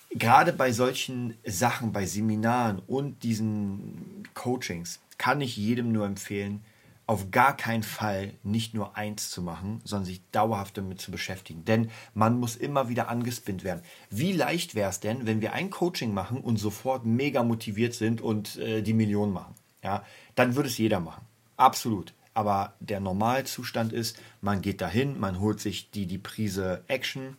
Gerade 0.10 0.52
bei 0.52 0.72
solchen 0.74 1.38
Sachen, 1.46 1.94
bei 1.94 2.06
Seminaren 2.06 2.80
und 2.80 3.24
diesen 3.24 4.28
Coachings 4.34 5.00
kann 5.18 5.42
ich 5.42 5.56
jedem 5.56 5.92
nur 5.92 6.06
empfehlen, 6.06 6.64
auf 7.08 7.32
gar 7.32 7.56
keinen 7.56 7.84
Fall 7.84 8.34
nicht 8.44 8.74
nur 8.74 8.98
eins 8.98 9.30
zu 9.30 9.42
machen, 9.42 9.80
sondern 9.86 10.06
sich 10.06 10.22
dauerhaft 10.32 10.78
damit 10.78 11.00
zu 11.00 11.10
beschäftigen. 11.10 11.64
Denn 11.64 11.90
man 12.14 12.38
muss 12.38 12.58
immer 12.58 12.90
wieder 12.90 13.08
angespinnt 13.08 13.64
werden. 13.64 13.82
Wie 14.10 14.34
leicht 14.34 14.76
wäre 14.76 14.90
es 14.90 15.00
denn, 15.00 15.26
wenn 15.26 15.40
wir 15.40 15.54
ein 15.54 15.70
Coaching 15.70 16.14
machen 16.14 16.42
und 16.42 16.58
sofort 16.58 17.06
mega 17.06 17.44
motiviert 17.44 17.94
sind 17.94 18.20
und 18.20 18.58
äh, 18.58 18.82
die 18.82 18.94
Millionen 18.94 19.32
machen? 19.32 19.56
Ja, 19.82 20.04
dann 20.36 20.58
würde 20.58 20.68
es 20.68 20.78
jeder 20.78 21.00
machen. 21.00 21.26
Absolut. 21.56 22.14
Aber 22.34 22.74
der 22.82 23.00
Normalzustand 23.00 23.94
ist, 23.94 24.20
man 24.42 24.62
geht 24.62 24.82
dahin, 24.82 25.18
man 25.18 25.40
holt 25.40 25.62
sich 25.62 25.90
die, 25.90 26.06
die 26.08 26.20
Prise 26.20 26.84
Action 26.88 27.38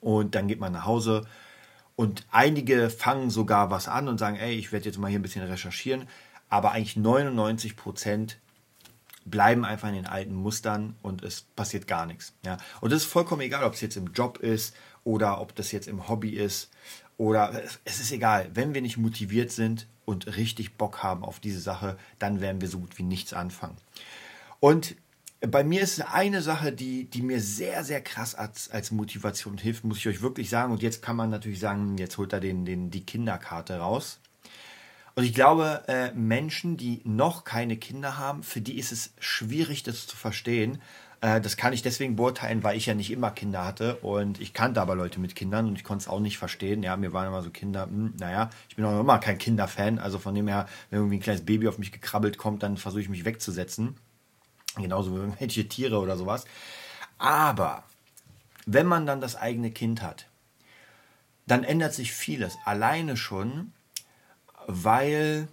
und 0.00 0.36
dann 0.36 0.46
geht 0.46 0.60
man 0.60 0.72
nach 0.72 0.86
Hause. 0.86 1.26
Und 1.96 2.24
einige 2.30 2.88
fangen 2.88 3.30
sogar 3.30 3.70
was 3.70 3.88
an 3.88 4.06
und 4.06 4.18
sagen, 4.18 4.36
ey, 4.36 4.54
ich 4.54 4.70
werde 4.70 4.86
jetzt 4.86 4.98
mal 4.98 5.08
hier 5.08 5.18
ein 5.18 5.22
bisschen 5.22 5.44
recherchieren. 5.44 6.06
Aber 6.48 6.70
eigentlich 6.70 6.96
99 6.96 7.76
Prozent 7.76 8.38
bleiben 9.26 9.64
einfach 9.64 9.88
in 9.88 9.94
den 9.94 10.06
alten 10.06 10.34
Mustern 10.34 10.96
und 11.02 11.22
es 11.22 11.42
passiert 11.42 11.86
gar 11.86 12.06
nichts. 12.06 12.32
Ja? 12.44 12.56
Und 12.80 12.92
das 12.92 13.02
ist 13.02 13.08
vollkommen 13.08 13.42
egal, 13.42 13.64
ob 13.64 13.74
es 13.74 13.80
jetzt 13.80 13.96
im 13.96 14.12
Job 14.12 14.38
ist 14.38 14.74
oder 15.04 15.40
ob 15.40 15.54
das 15.54 15.72
jetzt 15.72 15.88
im 15.88 16.08
Hobby 16.08 16.30
ist 16.30 16.70
oder 17.18 17.62
es 17.84 18.00
ist 18.00 18.12
egal. 18.12 18.50
Wenn 18.54 18.74
wir 18.74 18.82
nicht 18.82 18.96
motiviert 18.96 19.50
sind 19.50 19.86
und 20.04 20.36
richtig 20.36 20.76
Bock 20.76 21.02
haben 21.02 21.24
auf 21.24 21.40
diese 21.40 21.60
Sache, 21.60 21.98
dann 22.18 22.40
werden 22.40 22.60
wir 22.60 22.68
so 22.68 22.78
gut 22.78 22.98
wie 22.98 23.02
nichts 23.02 23.32
anfangen. 23.32 23.76
Und 24.60 24.96
bei 25.40 25.64
mir 25.64 25.82
ist 25.82 26.00
eine 26.00 26.40
Sache, 26.40 26.72
die, 26.72 27.04
die 27.04 27.22
mir 27.22 27.40
sehr, 27.40 27.84
sehr 27.84 28.00
krass 28.00 28.34
als, 28.34 28.70
als 28.70 28.90
Motivation 28.90 29.58
hilft, 29.58 29.84
muss 29.84 29.98
ich 29.98 30.08
euch 30.08 30.22
wirklich 30.22 30.48
sagen. 30.48 30.72
Und 30.72 30.82
jetzt 30.82 31.02
kann 31.02 31.16
man 31.16 31.30
natürlich 31.30 31.60
sagen, 31.60 31.98
jetzt 31.98 32.16
holt 32.18 32.32
er 32.32 32.40
den, 32.40 32.64
den, 32.64 32.90
die 32.90 33.04
Kinderkarte 33.04 33.78
raus. 33.78 34.18
Und 35.16 35.24
ich 35.24 35.32
glaube, 35.32 35.82
äh, 35.88 36.12
Menschen, 36.12 36.76
die 36.76 37.00
noch 37.04 37.44
keine 37.44 37.78
Kinder 37.78 38.18
haben, 38.18 38.42
für 38.42 38.60
die 38.60 38.78
ist 38.78 38.92
es 38.92 39.14
schwierig, 39.18 39.82
das 39.82 40.06
zu 40.06 40.14
verstehen. 40.14 40.82
Äh, 41.22 41.40
das 41.40 41.56
kann 41.56 41.72
ich 41.72 41.80
deswegen 41.80 42.16
beurteilen, 42.16 42.62
weil 42.62 42.76
ich 42.76 42.84
ja 42.84 42.92
nicht 42.92 43.10
immer 43.10 43.30
Kinder 43.30 43.64
hatte 43.64 43.96
und 43.96 44.38
ich 44.42 44.52
kannte 44.52 44.78
aber 44.78 44.94
Leute 44.94 45.18
mit 45.18 45.34
Kindern 45.34 45.68
und 45.68 45.76
ich 45.76 45.84
konnte 45.84 46.02
es 46.02 46.08
auch 46.08 46.20
nicht 46.20 46.36
verstehen. 46.36 46.82
Ja, 46.82 46.98
mir 46.98 47.14
waren 47.14 47.28
immer 47.28 47.42
so 47.42 47.48
Kinder, 47.48 47.86
mh, 47.86 47.92
hm, 47.92 48.14
naja, 48.20 48.50
ich 48.68 48.76
bin 48.76 48.84
auch 48.84 49.00
immer 49.00 49.18
kein 49.18 49.38
Kinderfan. 49.38 49.98
Also 49.98 50.18
von 50.18 50.34
dem 50.34 50.48
her, 50.48 50.68
wenn 50.90 50.98
irgendwie 50.98 51.16
ein 51.16 51.22
kleines 51.22 51.46
Baby 51.46 51.66
auf 51.66 51.78
mich 51.78 51.92
gekrabbelt 51.92 52.36
kommt, 52.36 52.62
dann 52.62 52.76
versuche 52.76 53.00
ich 53.00 53.08
mich 53.08 53.24
wegzusetzen. 53.24 53.96
Genauso 54.76 55.12
wie 55.12 55.16
irgendwelche 55.20 55.66
Tiere 55.66 55.98
oder 55.98 56.18
sowas. 56.18 56.44
Aber 57.16 57.84
wenn 58.66 58.86
man 58.86 59.06
dann 59.06 59.22
das 59.22 59.34
eigene 59.34 59.70
Kind 59.70 60.02
hat, 60.02 60.26
dann 61.46 61.64
ändert 61.64 61.94
sich 61.94 62.12
vieles. 62.12 62.58
Alleine 62.66 63.16
schon, 63.16 63.72
weil, 64.66 65.48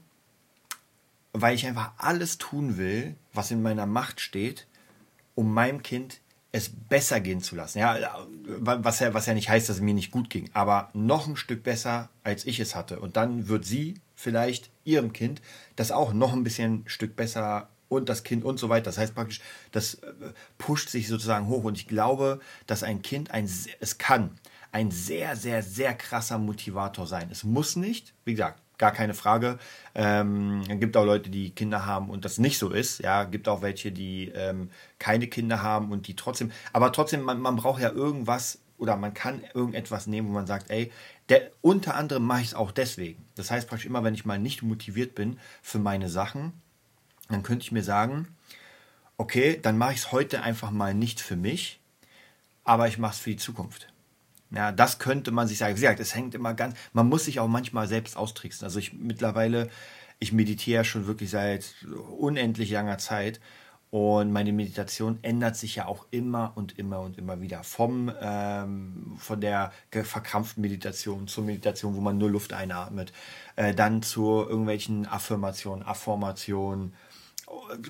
weil 1.32 1.56
ich 1.56 1.66
einfach 1.66 1.92
alles 1.98 2.38
tun 2.38 2.78
will, 2.78 3.16
was 3.34 3.52
in 3.52 3.62
meiner 3.62 3.86
Macht 3.86 4.20
steht, 4.20 4.68
um 5.36 5.54
meinem 5.54 5.82
Kind 5.82 6.20
es 6.52 6.70
besser 6.70 7.20
gehen 7.20 7.42
zu 7.42 7.56
lassen. 7.56 7.80
Ja, 7.80 7.98
was 8.46 9.00
ja, 9.00 9.14
was 9.14 9.26
ja 9.26 9.34
nicht 9.34 9.50
heißt, 9.50 9.70
dass 9.70 9.78
es 9.78 9.82
mir 9.82 9.96
nicht 9.96 10.12
gut 10.12 10.30
ging, 10.30 10.50
aber 10.54 10.92
noch 10.94 11.28
ein 11.28 11.36
Stück 11.36 11.64
besser, 11.64 12.10
als 12.24 12.46
ich 12.46 12.60
es 12.60 12.76
hatte. 12.76 13.00
Und 13.00 13.18
dann 13.18 13.48
wird 13.48 13.66
sie 13.66 13.96
vielleicht 14.16 14.70
ihrem 14.84 15.14
Kind 15.14 15.42
das 15.76 15.92
auch 15.92 16.14
noch 16.14 16.34
ein 16.34 16.44
bisschen 16.44 16.74
ein 16.74 16.84
Stück 16.88 17.16
besser 17.16 17.70
und 17.90 18.08
das 18.10 18.24
Kind 18.24 18.44
und 18.44 18.60
so 18.60 18.70
weiter. 18.70 18.86
Das 18.86 19.00
heißt 19.00 19.16
praktisch, 19.16 19.42
das 19.72 19.96
äh, 19.96 20.14
pusht 20.60 20.90
sich 20.90 21.08
sozusagen 21.08 21.48
hoch. 21.48 21.64
Und 21.64 21.78
ich 21.78 21.88
glaube, 21.88 22.40
dass 22.68 22.84
ein 22.84 23.02
Kind 23.02 23.32
ein, 23.32 23.50
es 23.80 23.98
kann 23.98 24.32
ein 24.72 24.92
sehr, 24.92 25.36
sehr, 25.36 25.64
sehr 25.64 25.96
krasser 25.96 26.38
Motivator 26.38 27.08
sein. 27.08 27.30
Es 27.32 27.44
muss 27.44 27.76
nicht, 27.76 28.14
wie 28.26 28.34
gesagt, 28.34 28.62
gar 28.84 28.92
keine 28.92 29.14
Frage. 29.14 29.60
Ähm, 29.96 30.62
gibt 30.78 30.98
auch 30.98 31.06
Leute, 31.06 31.30
die 31.30 31.52
Kinder 31.52 31.86
haben 31.86 32.10
und 32.10 32.26
das 32.26 32.38
nicht 32.38 32.58
so 32.58 32.70
ist. 32.70 33.00
Ja, 33.00 33.24
gibt 33.24 33.48
auch 33.48 33.62
welche, 33.62 33.94
die 33.94 34.28
ähm, 34.36 34.72
keine 35.00 35.28
Kinder 35.28 35.62
haben 35.62 35.94
und 35.94 36.08
die 36.08 36.18
trotzdem. 36.18 36.52
Aber 36.74 36.92
trotzdem, 36.92 37.22
man, 37.22 37.40
man 37.40 37.56
braucht 37.56 37.82
ja 37.82 37.90
irgendwas 37.90 38.60
oder 38.78 38.98
man 38.98 39.14
kann 39.14 39.42
irgendetwas 39.54 40.06
nehmen, 40.06 40.28
wo 40.28 40.34
man 40.34 40.48
sagt, 40.48 40.70
ey, 40.70 40.92
der, 41.30 41.50
unter 41.62 41.96
anderem 41.96 42.26
mache 42.26 42.42
ich 42.42 42.48
es 42.48 42.54
auch 42.56 42.74
deswegen. 42.74 43.24
Das 43.36 43.52
heißt 43.52 43.70
praktisch 43.70 43.86
immer, 43.86 44.04
wenn 44.04 44.16
ich 44.16 44.26
mal 44.26 44.38
nicht 44.38 44.64
motiviert 44.64 45.16
bin 45.16 45.40
für 45.62 45.80
meine 45.80 46.10
Sachen, 46.10 46.52
dann 47.30 47.42
könnte 47.42 47.64
ich 47.64 47.72
mir 47.72 47.84
sagen, 47.84 48.28
okay, 49.16 49.58
dann 49.62 49.78
mache 49.78 49.94
ich 49.94 50.00
es 50.00 50.12
heute 50.12 50.42
einfach 50.42 50.72
mal 50.72 50.94
nicht 50.94 51.22
für 51.22 51.38
mich, 51.38 51.80
aber 52.66 52.90
ich 52.90 52.98
mache 52.98 53.14
es 53.14 53.20
für 53.20 53.30
die 53.30 53.38
Zukunft. 53.38 53.93
Ja, 54.56 54.72
das 54.72 55.00
könnte 55.00 55.32
man 55.32 55.48
sich 55.48 55.58
sagen. 55.58 55.76
Wie 55.76 55.82
gesagt, 55.82 56.00
es 56.00 56.16
hängt 56.16 56.36
immer 56.36 56.54
ganz, 56.54 56.76
man 56.94 57.10
muss 57.10 57.26
sich 57.26 57.40
auch 57.40 57.48
manchmal 57.48 57.88
selbst 57.88 58.16
austricksen. 58.16 58.66
Also 58.66 58.80
ich 58.80 58.94
mittlerweile, 58.94 59.70
ich 60.20 60.32
meditiere 60.32 60.86
schon 60.86 61.08
wirklich 61.08 61.32
seit 61.32 61.74
unendlich 62.18 62.70
langer 62.72 63.00
Zeit 63.00 63.40
und 63.90 64.32
meine 64.32 64.54
Meditation 64.54 65.20
ändert 65.22 65.56
sich 65.56 65.76
ja 65.76 65.86
auch 65.86 66.06
immer 66.12 66.54
und 66.56 66.78
immer 66.78 67.02
und 67.02 67.18
immer 67.18 67.42
wieder. 67.42 67.64
Vom, 67.64 68.12
ähm, 68.22 69.16
von 69.18 69.40
der 69.40 69.72
verkrampften 69.92 70.62
Meditation 70.62 71.28
zur 71.28 71.44
Meditation, 71.44 71.96
wo 71.96 72.02
man 72.02 72.18
nur 72.18 72.30
Luft 72.30 72.54
einatmet, 72.54 73.12
äh, 73.56 73.74
dann 73.74 74.02
zu 74.02 74.24
irgendwelchen 74.48 75.08
Affirmationen, 75.08 75.84
Affirmationen, 75.86 76.94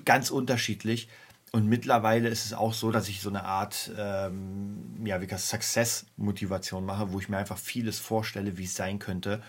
ganz 0.04 0.30
unterschiedlich. 0.30 1.08
Und 1.54 1.68
mittlerweile 1.68 2.30
ist 2.30 2.46
es 2.46 2.52
auch 2.52 2.74
so, 2.74 2.90
dass 2.90 3.08
ich 3.08 3.20
so 3.20 3.28
eine 3.28 3.44
Art 3.44 3.92
ähm, 3.96 5.06
ja, 5.06 5.20
wie 5.20 5.28
Success-Motivation 5.32 6.84
mache, 6.84 7.12
wo 7.12 7.20
ich 7.20 7.28
mir 7.28 7.38
einfach 7.38 7.58
vieles 7.58 8.00
vorstelle, 8.00 8.58
wie 8.58 8.64
es 8.64 8.74
sein 8.74 8.98
könnte. 8.98 9.40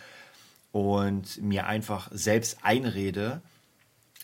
Und 0.72 1.42
mir 1.42 1.66
einfach 1.66 2.12
selbst 2.12 2.60
einrede, 2.62 3.42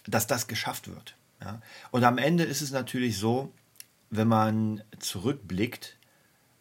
dass 0.05 0.27
das 0.27 0.45
geschafft 0.45 0.89
wird. 0.89 1.15
Ja? 1.41 1.59
Und 1.89 2.03
am 2.03 2.19
Ende 2.19 2.43
ist 2.43 2.61
es 2.61 2.69
natürlich 2.69 3.17
so, 3.17 3.51
wenn 4.11 4.27
man 4.27 4.83
zurückblickt 4.99 5.97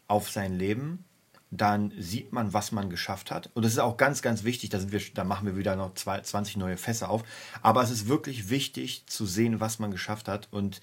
auf 0.07 0.31
sein 0.31 0.59
Leben, 0.59 1.05
dann 1.51 1.93
sieht 1.99 2.33
man, 2.33 2.53
was 2.53 2.71
man 2.71 2.91
geschafft 2.91 3.33
hat. 3.33 3.51
Und 3.55 3.65
das 3.65 3.73
ist 3.73 3.81
auch 3.81 3.97
ganz, 3.97 4.23
ganz 4.23 4.45
wichtig. 4.45 4.71
Da, 4.71 4.79
sind 4.79 4.93
wir, 4.93 5.01
da 5.15 5.25
machen 5.25 5.47
wir 5.47 5.57
wieder 5.57 5.75
noch 5.75 5.95
20 5.95 6.57
neue 6.57 6.77
Fässer 6.77 7.11
auf. 7.11 7.25
Aber 7.61 7.83
es 7.83 7.91
ist 7.91 8.07
wirklich 8.07 8.51
wichtig 8.51 9.05
zu 9.07 9.27
sehen, 9.27 9.59
was 9.59 9.81
man 9.81 9.91
geschafft 9.91 10.29
hat. 10.29 10.47
Und 10.53 10.81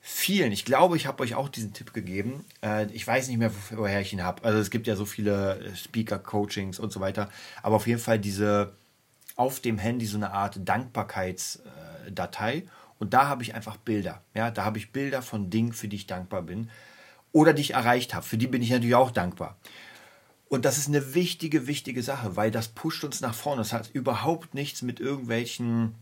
vielen, 0.00 0.52
ich 0.52 0.66
glaube, 0.66 0.98
ich 0.98 1.06
habe 1.06 1.22
euch 1.22 1.34
auch 1.34 1.48
diesen 1.48 1.72
Tipp 1.72 1.94
gegeben. 1.94 2.44
Äh, 2.62 2.84
ich 2.92 3.06
weiß 3.06 3.28
nicht 3.28 3.38
mehr, 3.38 3.50
woher 3.70 4.02
ich 4.02 4.12
ihn 4.12 4.22
habe. 4.22 4.44
Also 4.44 4.58
es 4.58 4.70
gibt 4.70 4.86
ja 4.86 4.94
so 4.94 5.06
viele 5.06 5.60
äh, 5.60 5.74
Speaker-Coachings 5.74 6.78
und 6.78 6.92
so 6.92 7.00
weiter. 7.00 7.30
Aber 7.62 7.76
auf 7.76 7.86
jeden 7.86 8.00
Fall 8.00 8.18
diese 8.18 8.74
auf 9.36 9.60
dem 9.60 9.78
Handy 9.78 10.04
so 10.04 10.18
eine 10.18 10.32
Art 10.32 10.60
Dankbarkeitsdatei. 10.62 12.64
Und 12.98 13.14
da 13.14 13.28
habe 13.28 13.42
ich 13.42 13.54
einfach 13.54 13.78
Bilder. 13.78 14.22
Ja, 14.34 14.50
da 14.50 14.64
habe 14.64 14.78
ich 14.78 14.92
Bilder 14.92 15.22
von 15.22 15.48
Dingen, 15.48 15.72
für 15.72 15.88
die 15.88 15.96
ich 15.96 16.06
dankbar 16.06 16.42
bin. 16.42 16.68
Oder 17.32 17.54
die 17.54 17.62
ich 17.62 17.72
erreicht 17.72 18.14
habe. 18.14 18.24
Für 18.24 18.36
die 18.36 18.46
bin 18.46 18.62
ich 18.62 18.70
natürlich 18.70 18.94
auch 18.94 19.10
dankbar. 19.10 19.56
Und 20.54 20.64
das 20.64 20.78
ist 20.78 20.86
eine 20.86 21.14
wichtige, 21.14 21.66
wichtige 21.66 22.00
Sache, 22.00 22.36
weil 22.36 22.52
das 22.52 22.68
pusht 22.68 23.02
uns 23.02 23.20
nach 23.20 23.34
vorne. 23.34 23.62
Das 23.62 23.72
hat 23.72 23.90
überhaupt 23.92 24.54
nichts 24.54 24.82
mit 24.82 25.00
irgendwelchen 25.00 25.96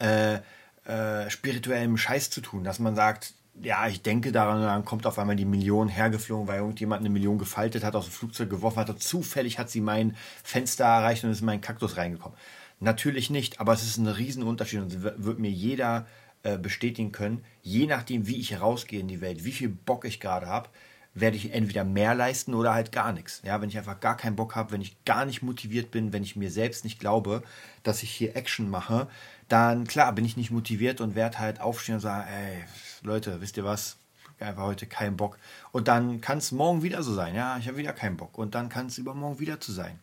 äh, 0.00 0.40
äh, 0.86 1.30
spirituellem 1.30 1.96
Scheiß 1.96 2.30
zu 2.30 2.40
tun, 2.40 2.64
dass 2.64 2.80
man 2.80 2.96
sagt, 2.96 3.34
ja, 3.62 3.86
ich 3.86 4.02
denke 4.02 4.32
daran, 4.32 4.60
dann 4.60 4.84
kommt 4.84 5.06
auf 5.06 5.20
einmal 5.20 5.36
die 5.36 5.44
Million 5.44 5.86
hergeflogen, 5.86 6.48
weil 6.48 6.58
irgendjemand 6.58 6.98
eine 6.98 7.10
Million 7.10 7.38
gefaltet 7.38 7.84
hat, 7.84 7.94
aus 7.94 8.06
dem 8.06 8.12
Flugzeug 8.12 8.50
geworfen 8.50 8.78
hat, 8.78 8.90
und 8.90 9.00
zufällig 9.00 9.60
hat 9.60 9.70
sie 9.70 9.80
mein 9.80 10.16
Fenster 10.42 10.84
erreicht 10.84 11.22
und 11.22 11.30
ist 11.30 11.40
in 11.40 11.46
meinen 11.46 11.60
Kaktus 11.60 11.96
reingekommen. 11.96 12.36
Natürlich 12.80 13.30
nicht, 13.30 13.60
aber 13.60 13.72
es 13.72 13.84
ist 13.84 13.98
ein 13.98 14.08
Riesenunterschied 14.08 14.80
und 14.80 15.02
wird 15.02 15.38
mir 15.38 15.52
jeder 15.52 16.08
äh, 16.42 16.58
bestätigen 16.58 17.12
können, 17.12 17.44
je 17.62 17.86
nachdem, 17.86 18.26
wie 18.26 18.40
ich 18.40 18.60
rausgehe 18.60 18.98
in 18.98 19.06
die 19.06 19.20
Welt, 19.20 19.44
wie 19.44 19.52
viel 19.52 19.68
Bock 19.68 20.04
ich 20.04 20.18
gerade 20.18 20.48
habe, 20.48 20.70
werde 21.16 21.36
ich 21.36 21.52
entweder 21.52 21.82
mehr 21.82 22.14
leisten 22.14 22.54
oder 22.54 22.74
halt 22.74 22.92
gar 22.92 23.12
nichts. 23.12 23.40
Ja, 23.44 23.60
wenn 23.60 23.70
ich 23.70 23.78
einfach 23.78 24.00
gar 24.00 24.16
keinen 24.16 24.36
Bock 24.36 24.54
habe, 24.54 24.72
wenn 24.72 24.82
ich 24.82 25.02
gar 25.04 25.24
nicht 25.24 25.42
motiviert 25.42 25.90
bin, 25.90 26.12
wenn 26.12 26.22
ich 26.22 26.36
mir 26.36 26.50
selbst 26.50 26.84
nicht 26.84 27.00
glaube, 27.00 27.42
dass 27.82 28.02
ich 28.02 28.10
hier 28.10 28.36
Action 28.36 28.68
mache, 28.68 29.08
dann 29.48 29.86
klar 29.86 30.12
bin 30.12 30.24
ich 30.24 30.36
nicht 30.36 30.50
motiviert 30.50 31.00
und 31.00 31.14
werde 31.14 31.38
halt 31.38 31.60
aufstehen 31.60 31.96
und 31.96 32.00
sagen, 32.02 32.28
ey, 32.28 32.64
Leute, 33.02 33.40
wisst 33.40 33.56
ihr 33.56 33.64
was? 33.64 33.96
Einfach 34.38 34.64
heute 34.64 34.86
keinen 34.86 35.16
Bock. 35.16 35.38
Und 35.72 35.88
dann 35.88 36.20
kann 36.20 36.38
es 36.38 36.52
morgen 36.52 36.82
wieder 36.82 37.02
so 37.02 37.14
sein. 37.14 37.34
Ja, 37.34 37.56
ich 37.56 37.66
habe 37.66 37.78
wieder 37.78 37.94
keinen 37.94 38.18
Bock. 38.18 38.36
Und 38.36 38.54
dann 38.54 38.68
kann 38.68 38.86
es 38.86 38.98
übermorgen 38.98 39.40
wieder 39.40 39.60
zu 39.60 39.72
sein. 39.72 39.98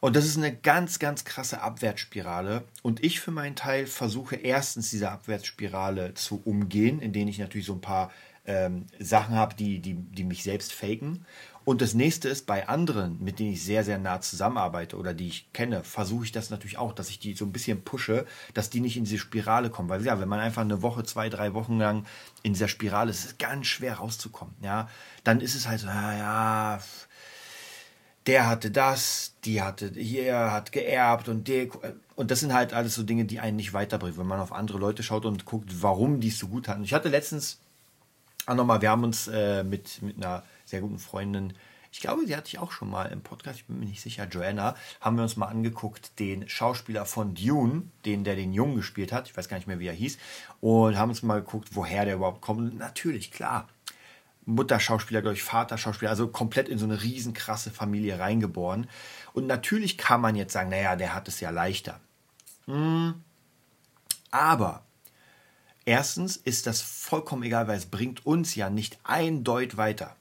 Und 0.00 0.16
das 0.16 0.24
ist 0.24 0.36
eine 0.36 0.52
ganz, 0.52 0.98
ganz 0.98 1.24
krasse 1.24 1.60
Abwärtsspirale. 1.60 2.64
Und 2.82 3.04
ich 3.04 3.20
für 3.20 3.30
meinen 3.30 3.54
Teil 3.54 3.86
versuche 3.86 4.34
erstens 4.34 4.90
diese 4.90 5.12
Abwärtsspirale 5.12 6.14
zu 6.14 6.42
umgehen, 6.44 7.00
indem 7.00 7.28
ich 7.28 7.38
natürlich 7.38 7.66
so 7.66 7.74
ein 7.74 7.80
paar 7.80 8.10
ähm, 8.46 8.86
Sachen 8.98 9.34
habe, 9.34 9.54
die, 9.54 9.80
die, 9.80 9.94
die 9.94 10.24
mich 10.24 10.42
selbst 10.42 10.72
faken. 10.72 11.24
Und 11.64 11.80
das 11.80 11.94
nächste 11.94 12.28
ist, 12.28 12.46
bei 12.46 12.68
anderen, 12.68 13.22
mit 13.22 13.38
denen 13.38 13.52
ich 13.52 13.62
sehr, 13.62 13.84
sehr 13.84 13.98
nah 13.98 14.20
zusammenarbeite 14.20 14.96
oder 14.96 15.14
die 15.14 15.28
ich 15.28 15.52
kenne, 15.52 15.84
versuche 15.84 16.24
ich 16.24 16.32
das 16.32 16.50
natürlich 16.50 16.76
auch, 16.76 16.92
dass 16.92 17.08
ich 17.08 17.20
die 17.20 17.34
so 17.34 17.44
ein 17.44 17.52
bisschen 17.52 17.82
pushe, 17.84 18.26
dass 18.52 18.68
die 18.68 18.80
nicht 18.80 18.96
in 18.96 19.04
diese 19.04 19.18
Spirale 19.18 19.70
kommen. 19.70 19.88
Weil 19.88 20.04
ja, 20.04 20.18
wenn 20.20 20.28
man 20.28 20.40
einfach 20.40 20.62
eine 20.62 20.82
Woche, 20.82 21.04
zwei, 21.04 21.28
drei 21.28 21.54
Wochen 21.54 21.78
lang 21.78 22.04
in 22.42 22.52
dieser 22.52 22.66
Spirale 22.66 23.10
ist, 23.10 23.20
ist 23.20 23.26
es 23.26 23.38
ganz 23.38 23.68
schwer 23.68 23.94
rauszukommen. 23.94 24.54
Ja, 24.60 24.88
dann 25.22 25.40
ist 25.40 25.54
es 25.54 25.68
halt 25.68 25.80
so, 25.80 25.86
naja, 25.86 26.80
der 28.26 28.48
hatte 28.48 28.72
das, 28.72 29.34
die 29.44 29.62
hatte 29.62 29.92
hier, 29.94 30.50
hat 30.52 30.72
geerbt 30.72 31.28
und 31.28 31.46
der, 31.46 31.68
und 32.16 32.30
das 32.32 32.40
sind 32.40 32.52
halt 32.52 32.72
alles 32.72 32.94
so 32.94 33.04
Dinge, 33.04 33.24
die 33.24 33.40
einen 33.40 33.56
nicht 33.56 33.72
weiterbringen, 33.72 34.18
wenn 34.18 34.26
man 34.26 34.40
auf 34.40 34.52
andere 34.52 34.78
Leute 34.78 35.02
schaut 35.02 35.26
und 35.26 35.44
guckt, 35.44 35.82
warum 35.82 36.20
die 36.20 36.28
es 36.28 36.38
so 36.38 36.48
gut 36.48 36.68
hatten. 36.68 36.84
Ich 36.84 36.94
hatte 36.94 37.08
letztens 37.08 37.60
auch 38.46 38.54
nochmal, 38.54 38.82
wir 38.82 38.90
haben 38.90 39.04
uns 39.04 39.28
äh, 39.28 39.64
mit, 39.64 40.02
mit 40.02 40.16
einer 40.16 40.42
sehr 40.64 40.80
guten 40.80 40.98
Freundin, 40.98 41.54
ich 41.92 42.00
glaube, 42.00 42.24
die 42.24 42.34
hatte 42.34 42.48
ich 42.48 42.58
auch 42.58 42.72
schon 42.72 42.88
mal 42.88 43.04
im 43.12 43.20
Podcast, 43.20 43.58
ich 43.60 43.66
bin 43.66 43.78
mir 43.78 43.84
nicht 43.84 44.00
sicher, 44.00 44.26
Joanna, 44.26 44.74
haben 45.00 45.16
wir 45.16 45.22
uns 45.22 45.36
mal 45.36 45.48
angeguckt, 45.48 46.18
den 46.18 46.48
Schauspieler 46.48 47.04
von 47.04 47.34
Dune, 47.34 47.82
den, 48.06 48.24
der 48.24 48.34
den 48.34 48.54
Jungen 48.54 48.76
gespielt 48.76 49.12
hat, 49.12 49.28
ich 49.28 49.36
weiß 49.36 49.48
gar 49.48 49.58
nicht 49.58 49.66
mehr, 49.66 49.78
wie 49.78 49.88
er 49.88 49.92
hieß, 49.92 50.16
und 50.60 50.96
haben 50.96 51.10
uns 51.10 51.22
mal 51.22 51.40
geguckt, 51.40 51.68
woher 51.72 52.06
der 52.06 52.14
überhaupt 52.14 52.40
kommt. 52.40 52.78
Natürlich, 52.78 53.30
klar, 53.30 53.68
Mutterschauspieler, 54.46 55.20
glaube 55.20 55.36
ich, 55.36 55.42
Vaterschauspieler, 55.42 56.10
also 56.10 56.28
komplett 56.28 56.68
in 56.68 56.78
so 56.78 56.86
eine 56.86 57.02
riesenkrasse 57.02 57.70
Familie 57.70 58.18
reingeboren. 58.18 58.88
Und 59.34 59.46
natürlich 59.46 59.98
kann 59.98 60.22
man 60.22 60.34
jetzt 60.34 60.54
sagen, 60.54 60.70
naja, 60.70 60.96
der 60.96 61.14
hat 61.14 61.28
es 61.28 61.40
ja 61.40 61.50
leichter. 61.50 62.00
Hm. 62.64 63.22
Aber 64.30 64.82
Erstens 65.84 66.36
ist 66.36 66.66
das 66.66 66.80
vollkommen 66.80 67.42
egal, 67.42 67.66
weil 67.66 67.76
es 67.76 67.86
bringt 67.86 68.24
uns 68.24 68.54
ja 68.54 68.70
nicht 68.70 68.98
ein 69.04 69.44
Deut 69.44 69.76
weiter. 69.76 70.16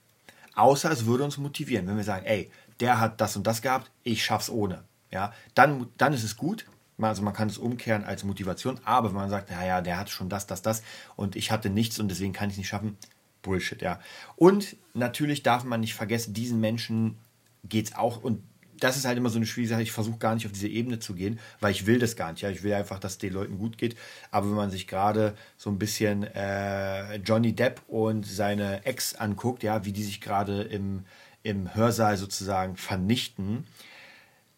Außer 0.56 0.92
es 0.92 1.06
würde 1.06 1.24
uns 1.24 1.38
motivieren, 1.38 1.88
wenn 1.88 1.98
wir 1.98 2.04
sagen, 2.04 2.26
ey, 2.26 2.52
der 2.80 3.00
hat 3.00 3.22
das 3.22 3.36
und 3.36 3.46
das 3.46 3.62
gehabt, 3.62 3.92
ich 4.04 4.24
schaff's 4.24 4.50
ohne. 4.50 4.84
Ja, 5.12 5.34
dann, 5.56 5.88
dann 5.98 6.14
ist 6.14 6.24
es 6.24 6.38
gut. 6.38 6.66
Also 6.98 7.24
man 7.24 7.34
kann 7.34 7.50
es 7.50 7.58
umkehren 7.58 8.04
als 8.04 8.24
Motivation, 8.24 8.80
aber 8.86 9.10
wenn 9.10 9.16
man 9.16 9.30
sagt, 9.30 9.50
naja, 9.50 9.82
der 9.82 9.98
hat 9.98 10.10
schon 10.12 10.30
das, 10.30 10.46
das, 10.46 10.62
das 10.62 10.84
und 11.16 11.36
ich 11.36 11.50
hatte 11.50 11.70
nichts 11.70 12.00
und 12.00 12.10
deswegen 12.10 12.32
kann 12.32 12.50
ich 12.50 12.54
es 12.54 12.58
nicht 12.60 12.68
schaffen, 12.68 12.96
Bullshit, 13.42 13.82
ja. 13.82 14.00
Und 14.36 14.76
natürlich 14.94 15.42
darf 15.42 15.64
man 15.64 15.80
nicht 15.80 15.96
vergessen, 15.96 16.36
diesen 16.36 16.60
Menschen 16.60 17.18
geht 17.64 17.88
es 17.88 17.96
auch 17.96 18.22
und 18.24 18.44
das 18.82 18.98
ist 18.98 19.06
halt 19.06 19.18
immer 19.18 19.30
so 19.30 19.38
eine 19.38 19.46
schwierige 19.46 19.70
Sache. 19.70 19.84
Ich 19.84 19.92
versuche 19.92 20.18
gar 20.18 20.36
nicht 20.36 20.46
auf 20.46 20.52
diese 20.52 20.68
Ebene 20.68 21.00
zu 21.00 21.14
gehen, 21.14 21.40
weil 21.60 21.72
ich 21.72 21.86
will 21.86 22.00
das 22.00 22.16
gar 22.16 22.32
nicht. 22.32 22.42
Ja, 22.42 22.50
ich 22.50 22.64
will 22.64 22.74
einfach, 22.74 23.00
dass 23.00 23.14
es 23.14 23.18
den 23.20 23.34
Leuten 23.34 23.58
gut 23.58 23.78
geht. 23.78 23.96
Aber 24.32 24.48
wenn 24.48 24.56
man 24.56 24.72
sich 24.72 24.88
gerade 24.88 25.36
so 25.58 25.70
ein 25.70 25.80
bisschen 25.80 26.24
äh, 26.24 27.16
Johnny 27.18 27.54
Depp 27.54 27.82
und 27.88 28.26
seine 28.26 28.86
Ex 28.86 29.16
anguckt, 29.16 29.64
ja, 29.64 29.86
wie 29.86 29.94
die 29.94 30.04
sich 30.04 30.20
gerade 30.20 30.64
im, 30.64 31.06
im 31.44 31.74
Hörsaal 31.76 32.18
sozusagen 32.18 32.76
vernichten, 32.76 33.68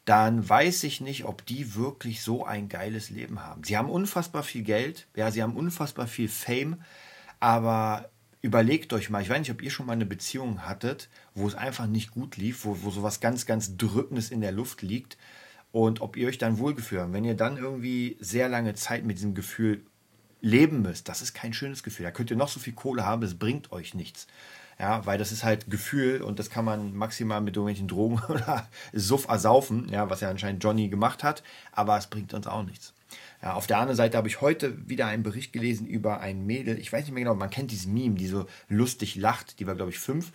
dann 0.06 0.48
weiß 0.48 0.84
ich 0.84 1.02
nicht, 1.02 1.26
ob 1.26 1.46
die 1.46 1.76
wirklich 1.76 2.22
so 2.22 2.46
ein 2.46 2.70
geiles 2.70 3.10
Leben 3.10 3.44
haben. 3.44 3.64
Sie 3.64 3.78
haben 3.78 3.90
unfassbar 3.90 4.44
viel 4.44 4.64
Geld, 4.64 5.08
ja, 5.16 5.32
sie 5.32 5.42
haben 5.44 5.56
unfassbar 5.56 6.08
viel 6.08 6.28
Fame, 6.28 6.82
aber 7.40 8.10
überlegt 8.44 8.92
euch 8.94 9.10
mal, 9.10 9.22
ich 9.22 9.30
weiß 9.30 9.40
nicht, 9.40 9.52
ob 9.52 9.64
ihr 9.64 9.72
schon 9.72 9.88
mal 9.88 9.94
eine 9.94 10.06
Beziehung 10.06 10.68
hattet, 10.68 11.10
wo 11.34 11.48
es 11.48 11.56
einfach 11.56 11.88
nicht 11.88 12.12
gut 12.12 12.38
lief, 12.38 12.66
wo, 12.66 12.78
wo 12.84 12.92
sowas 12.92 13.22
ganz, 13.22 13.46
ganz 13.46 13.78
Drückendes 13.78 14.30
in 14.30 14.42
der 14.42 14.52
Luft 14.52 14.82
liegt 14.82 15.18
und 15.72 16.02
ob 16.02 16.18
ihr 16.18 16.28
euch 16.28 16.38
dann 16.38 16.60
wohlgefühlt 16.60 17.02
habt. 17.02 17.14
Wenn 17.14 17.24
ihr 17.24 17.36
dann 17.36 17.58
irgendwie 17.58 18.18
sehr 18.20 18.50
lange 18.50 18.76
Zeit 18.76 19.06
mit 19.06 19.18
diesem 19.18 19.34
Gefühl 19.34 19.86
leben 20.42 20.82
müsst, 20.82 21.08
das 21.08 21.22
ist 21.22 21.34
kein 21.34 21.54
schönes 21.54 21.84
Gefühl. 21.84 22.04
Da 22.04 22.12
könnt 22.12 22.32
ihr 22.32 22.38
noch 22.38 22.50
so 22.50 22.60
viel 22.60 22.74
Kohle 22.74 23.06
haben, 23.06 23.24
es 23.24 23.40
bringt 23.40 23.72
euch 23.72 23.94
nichts. 23.94 24.28
Ja, 24.78 25.06
weil 25.06 25.18
das 25.18 25.32
ist 25.32 25.46
halt 25.46 25.72
Gefühl 25.72 26.22
und 26.22 26.38
das 26.38 26.50
kann 26.50 26.66
man 26.66 26.94
maximal 26.94 27.40
mit 27.40 27.56
irgendwelchen 27.56 27.88
Drogen 27.88 28.22
oder 28.28 28.68
Suff 28.92 29.30
ersaufen, 29.30 29.88
ja, 29.88 30.10
was 30.10 30.20
ja 30.20 30.30
anscheinend 30.30 30.62
Johnny 30.62 30.90
gemacht 30.90 31.24
hat, 31.24 31.44
aber 31.72 31.98
es 31.98 32.08
bringt 32.08 32.34
uns 32.34 32.48
auch 32.48 32.64
nichts. 32.64 32.94
Ja, 33.44 33.56
auf 33.56 33.68
der 33.68 33.78
anderen 33.78 33.98
Seite 33.98 34.18
habe 34.18 34.30
ich 34.30 34.40
heute 34.40 34.88
wieder 34.88 35.08
einen 35.08 35.22
Bericht 35.22 35.52
gelesen 35.52 35.86
über 35.86 36.22
ein 36.22 36.46
Mädel. 36.46 36.80
Ich 36.80 36.94
weiß 36.94 37.04
nicht 37.04 37.14
mehr 37.14 37.26
genau, 37.26 37.36
man 37.36 37.50
kennt 37.50 37.72
dieses 37.72 37.88
Meme, 37.88 38.16
die 38.16 38.28
so 38.28 38.46
lustig 38.70 39.18
lacht. 39.18 39.60
Die 39.60 39.68
war, 39.68 39.76
glaube 39.76 39.92
ich, 39.92 40.00
fünf. 40.00 40.32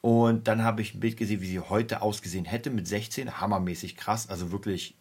Und 0.00 0.48
dann 0.48 0.64
habe 0.64 0.80
ich 0.80 0.94
ein 0.94 1.00
Bild 1.00 1.18
gesehen, 1.18 1.42
wie 1.42 1.46
sie 1.46 1.60
heute 1.60 2.00
ausgesehen 2.00 2.46
hätte 2.46 2.70
mit 2.70 2.88
16. 2.88 3.42
Hammermäßig 3.42 3.94
krass. 3.94 4.30
Also 4.30 4.52
wirklich 4.52 4.96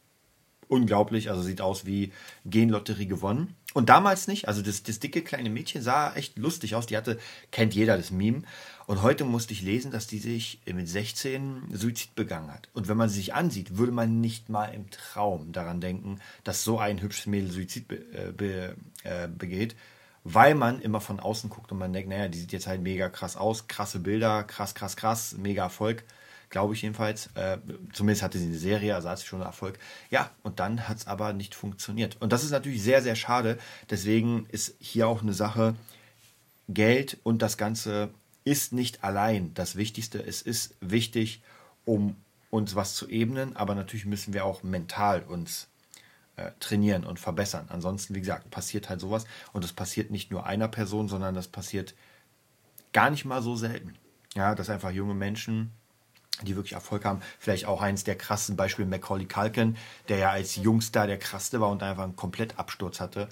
unglaublich. 0.67 1.29
Also 1.29 1.41
sieht 1.41 1.61
aus 1.61 1.85
wie 1.85 2.11
Genlotterie 2.43 3.07
gewonnen. 3.07 3.55
Und 3.73 3.89
damals 3.89 4.27
nicht. 4.27 4.47
Also 4.47 4.61
das, 4.61 4.81
das 4.81 4.99
dicke 4.99 5.21
kleine 5.21 5.49
Mädchen 5.49 5.81
sah 5.81 6.13
echt 6.15 6.37
lustig 6.37 6.75
aus. 6.75 6.87
Die 6.87 6.97
hatte, 6.97 7.19
kennt 7.51 7.75
jeder 7.75 7.97
das 7.97 8.09
Meme. 8.09 8.43
Und 8.87 9.03
heute 9.03 9.25
musste 9.25 9.53
ich 9.53 9.61
lesen, 9.61 9.91
dass 9.91 10.07
die 10.07 10.17
sich 10.17 10.59
mit 10.65 10.87
16 10.87 11.69
Suizid 11.71 12.15
begangen 12.15 12.51
hat. 12.51 12.69
Und 12.73 12.87
wenn 12.87 12.97
man 12.97 13.09
sie 13.09 13.17
sich 13.17 13.35
ansieht, 13.35 13.77
würde 13.77 13.91
man 13.91 14.19
nicht 14.19 14.49
mal 14.49 14.73
im 14.73 14.89
Traum 14.89 15.51
daran 15.51 15.81
denken, 15.81 16.19
dass 16.43 16.63
so 16.63 16.79
ein 16.79 16.99
hübsches 16.99 17.27
Mädel 17.27 17.51
Suizid 17.51 17.87
be, 17.87 17.97
äh, 17.97 18.31
be, 18.31 18.75
äh, 19.03 19.27
begeht, 19.27 19.75
weil 20.23 20.55
man 20.55 20.81
immer 20.81 21.01
von 21.01 21.19
außen 21.19 21.51
guckt 21.51 21.71
und 21.71 21.77
man 21.77 21.93
denkt, 21.93 22.09
naja, 22.09 22.27
die 22.27 22.39
sieht 22.39 22.51
jetzt 22.51 22.65
halt 22.65 22.81
mega 22.81 23.09
krass 23.09 23.37
aus, 23.37 23.67
krasse 23.67 23.99
Bilder, 23.99 24.43
krass, 24.43 24.73
krass, 24.73 24.95
krass, 24.95 25.35
mega 25.37 25.63
Erfolg, 25.63 26.03
glaube 26.49 26.73
ich 26.73 26.81
jedenfalls. 26.81 27.27
Äh, 27.35 27.57
zumindest 27.93 28.23
hatte 28.23 28.37
sie 28.37 28.45
eine 28.45 28.57
Serie, 28.57 28.95
also 28.95 29.09
hat 29.09 29.19
sie 29.19 29.25
schon 29.25 29.41
Erfolg. 29.41 29.79
Ja, 30.09 30.31
und 30.43 30.59
dann 30.59 30.87
hat 30.87 30.97
es 30.97 31.07
aber 31.07 31.33
nicht 31.33 31.55
funktioniert. 31.55 32.17
Und 32.19 32.33
das 32.33 32.43
ist 32.43 32.51
natürlich 32.51 32.81
sehr, 32.81 33.01
sehr 33.01 33.15
schade. 33.15 33.57
Deswegen 33.89 34.45
ist 34.49 34.75
hier 34.79 35.07
auch 35.07 35.21
eine 35.21 35.33
Sache, 35.33 35.75
Geld 36.67 37.17
und 37.23 37.41
das 37.41 37.57
Ganze 37.57 38.09
ist 38.43 38.73
nicht 38.73 39.03
allein 39.03 39.53
das 39.53 39.75
Wichtigste. 39.75 40.23
Es 40.23 40.41
ist 40.41 40.75
wichtig, 40.81 41.41
um 41.85 42.15
uns 42.51 42.75
was 42.75 42.95
zu 42.95 43.09
ebnen, 43.09 43.55
aber 43.55 43.75
natürlich 43.75 44.05
müssen 44.05 44.33
wir 44.33 44.45
auch 44.45 44.63
mental 44.63 45.23
uns 45.23 45.67
äh, 46.35 46.51
trainieren 46.59 47.03
und 47.03 47.19
verbessern. 47.19 47.67
Ansonsten, 47.69 48.15
wie 48.15 48.19
gesagt, 48.19 48.49
passiert 48.49 48.89
halt 48.89 49.01
sowas 49.01 49.25
und 49.53 49.63
das 49.63 49.73
passiert 49.73 50.11
nicht 50.11 50.31
nur 50.31 50.45
einer 50.45 50.67
Person, 50.67 51.07
sondern 51.07 51.35
das 51.35 51.47
passiert 51.47 51.95
gar 52.93 53.09
nicht 53.09 53.25
mal 53.25 53.41
so 53.41 53.55
selten. 53.55 53.95
Ja, 54.35 54.53
dass 54.53 54.69
einfach 54.69 54.91
junge 54.91 55.15
Menschen, 55.15 55.71
die 56.43 56.55
wirklich 56.55 56.73
Erfolg 56.73 57.05
haben, 57.05 57.21
vielleicht 57.37 57.65
auch 57.65 57.81
eines 57.81 58.03
der 58.03 58.15
krassen 58.15 58.55
Beispiele 58.55 58.87
Macaulay 58.87 59.25
Culkin, 59.25 59.77
der 60.07 60.17
ja 60.17 60.29
als 60.31 60.55
Jungstar 60.55 61.07
der 61.07 61.19
krasseste 61.19 61.59
war 61.59 61.69
und 61.69 61.83
einfach 61.83 62.03
einen 62.03 62.15
Komplettabsturz 62.15 62.99
hatte. 62.99 63.27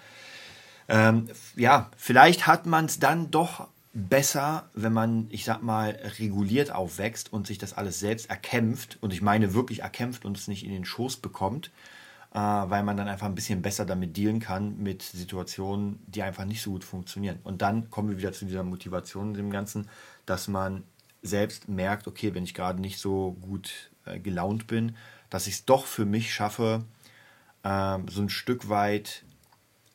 Ähm, 0.90 1.28
ja, 1.56 1.90
vielleicht 1.98 2.48
hat 2.48 2.66
man 2.66 2.86
es 2.86 3.00
dann 3.00 3.32
doch 3.32 3.68
besser, 3.94 4.70
wenn 4.74 4.94
man, 4.94 5.28
ich 5.30 5.44
sag 5.44 5.64
mal, 5.64 5.98
reguliert 6.20 6.72
aufwächst 6.72 7.34
und 7.34 7.48
sich 7.48 7.58
das 7.58 7.74
alles 7.74 8.00
selbst 8.00 8.30
erkämpft, 8.30 8.98
und 9.02 9.12
ich 9.12 9.22
meine 9.22 9.54
wirklich 9.54 9.82
erkämpft 9.82 10.24
und 10.24 10.38
es 10.38 10.48
nicht 10.48 10.64
in 10.64 10.72
den 10.72 10.86
Schoß 10.86 11.18
bekommt, 11.18 11.72
äh, 12.34 12.40
weil 12.40 12.84
man 12.84 12.96
dann 12.96 13.08
einfach 13.08 13.26
ein 13.26 13.36
bisschen 13.36 13.62
besser 13.62 13.86
damit 13.86 14.16
dealen 14.16 14.40
kann 14.40 14.78
mit 14.78 15.02
Situationen, 15.02 16.00
die 16.08 16.22
einfach 16.22 16.46
nicht 16.46 16.62
so 16.62 16.72
gut 16.72 16.84
funktionieren. 16.84 17.40
Und 17.44 17.62
dann 17.62 17.90
kommen 17.90 18.10
wir 18.10 18.18
wieder 18.18 18.34
zu 18.34 18.46
dieser 18.46 18.64
Motivation 18.64 19.34
dem 19.34 19.50
Ganzen, 19.50 19.90
dass 20.26 20.48
man 20.48 20.84
selbst 21.22 21.68
merkt, 21.68 22.08
okay, 22.08 22.34
wenn 22.34 22.44
ich 22.44 22.54
gerade 22.54 22.82
nicht 22.82 23.00
so 23.00 23.38
gut 23.42 23.92
äh, 24.06 24.20
gelaunt 24.20 24.68
bin, 24.68 24.96
dass 25.30 25.48
ich 25.48 25.56
es 25.56 25.66
doch 25.66 25.86
für 25.86 26.06
mich 26.06 26.34
schaffe, 26.34 26.84
äh, 27.64 27.98
so 28.08 28.22
ein 28.22 28.30
Stück 28.30 28.70
weit 28.70 29.24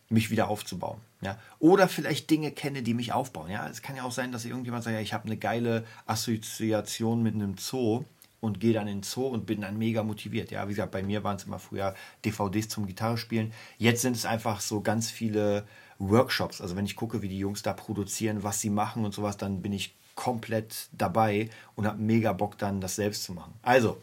mich 0.09 0.31
wieder 0.31 0.49
aufzubauen. 0.49 1.01
Ja? 1.23 1.39
Oder 1.59 1.89
vielleicht 1.89 2.31
Dinge 2.31 2.51
kenne, 2.51 2.83
die 2.83 2.95
mich 2.95 3.13
aufbauen. 3.13 3.51
Ja? 3.51 3.67
Es 3.69 3.83
kann 3.83 3.97
ja 3.97 4.03
auch 4.03 4.13
sein, 4.13 4.33
dass 4.33 4.45
irgendjemand 4.45 4.85
sagt, 4.85 4.95
ja, 4.95 5.01
ich 5.01 5.15
habe 5.15 5.25
eine 5.25 5.37
geile 5.37 5.85
Assoziation 6.07 7.23
mit 7.23 7.35
einem 7.35 7.57
Zoo 7.59 8.05
und 8.41 8.59
gehe 8.61 8.73
dann 8.73 8.89
in 8.89 8.99
den 8.99 9.03
Zoo 9.05 9.29
und 9.29 9.47
bin 9.47 9.61
dann 9.61 9.79
mega 9.79 10.03
motiviert. 10.03 10.51
Ja, 10.51 10.67
wie 10.67 10.73
gesagt, 10.73 10.91
bei 10.91 11.03
mir 11.03 11.23
waren 11.23 11.37
es 11.37 11.45
immer 11.45 11.61
früher 11.61 11.95
DVDs 12.25 12.69
zum 12.69 12.87
Gitarrespielen. 12.87 13.53
Jetzt 13.79 14.03
sind 14.03 14.17
es 14.17 14.27
einfach 14.27 14.61
so 14.61 14.81
ganz 14.81 15.11
viele 15.11 15.65
Workshops. 15.99 16.61
Also 16.61 16.75
wenn 16.75 16.85
ich 16.85 16.97
gucke, 16.97 17.23
wie 17.23 17.29
die 17.29 17.39
Jungs 17.39 17.63
da 17.63 17.73
produzieren, 17.73 18.43
was 18.43 18.61
sie 18.61 18.71
machen 18.71 19.05
und 19.05 19.15
sowas, 19.15 19.37
dann 19.37 19.63
bin 19.63 19.73
ich 19.73 19.95
komplett 20.15 20.89
dabei 20.93 21.51
und 21.75 21.87
habe 21.87 22.01
mega 22.01 22.33
Bock 22.33 22.59
dann 22.59 22.81
das 22.81 22.97
selbst 22.97 23.25
zu 23.25 23.33
machen. 23.33 23.55
Also 23.63 23.99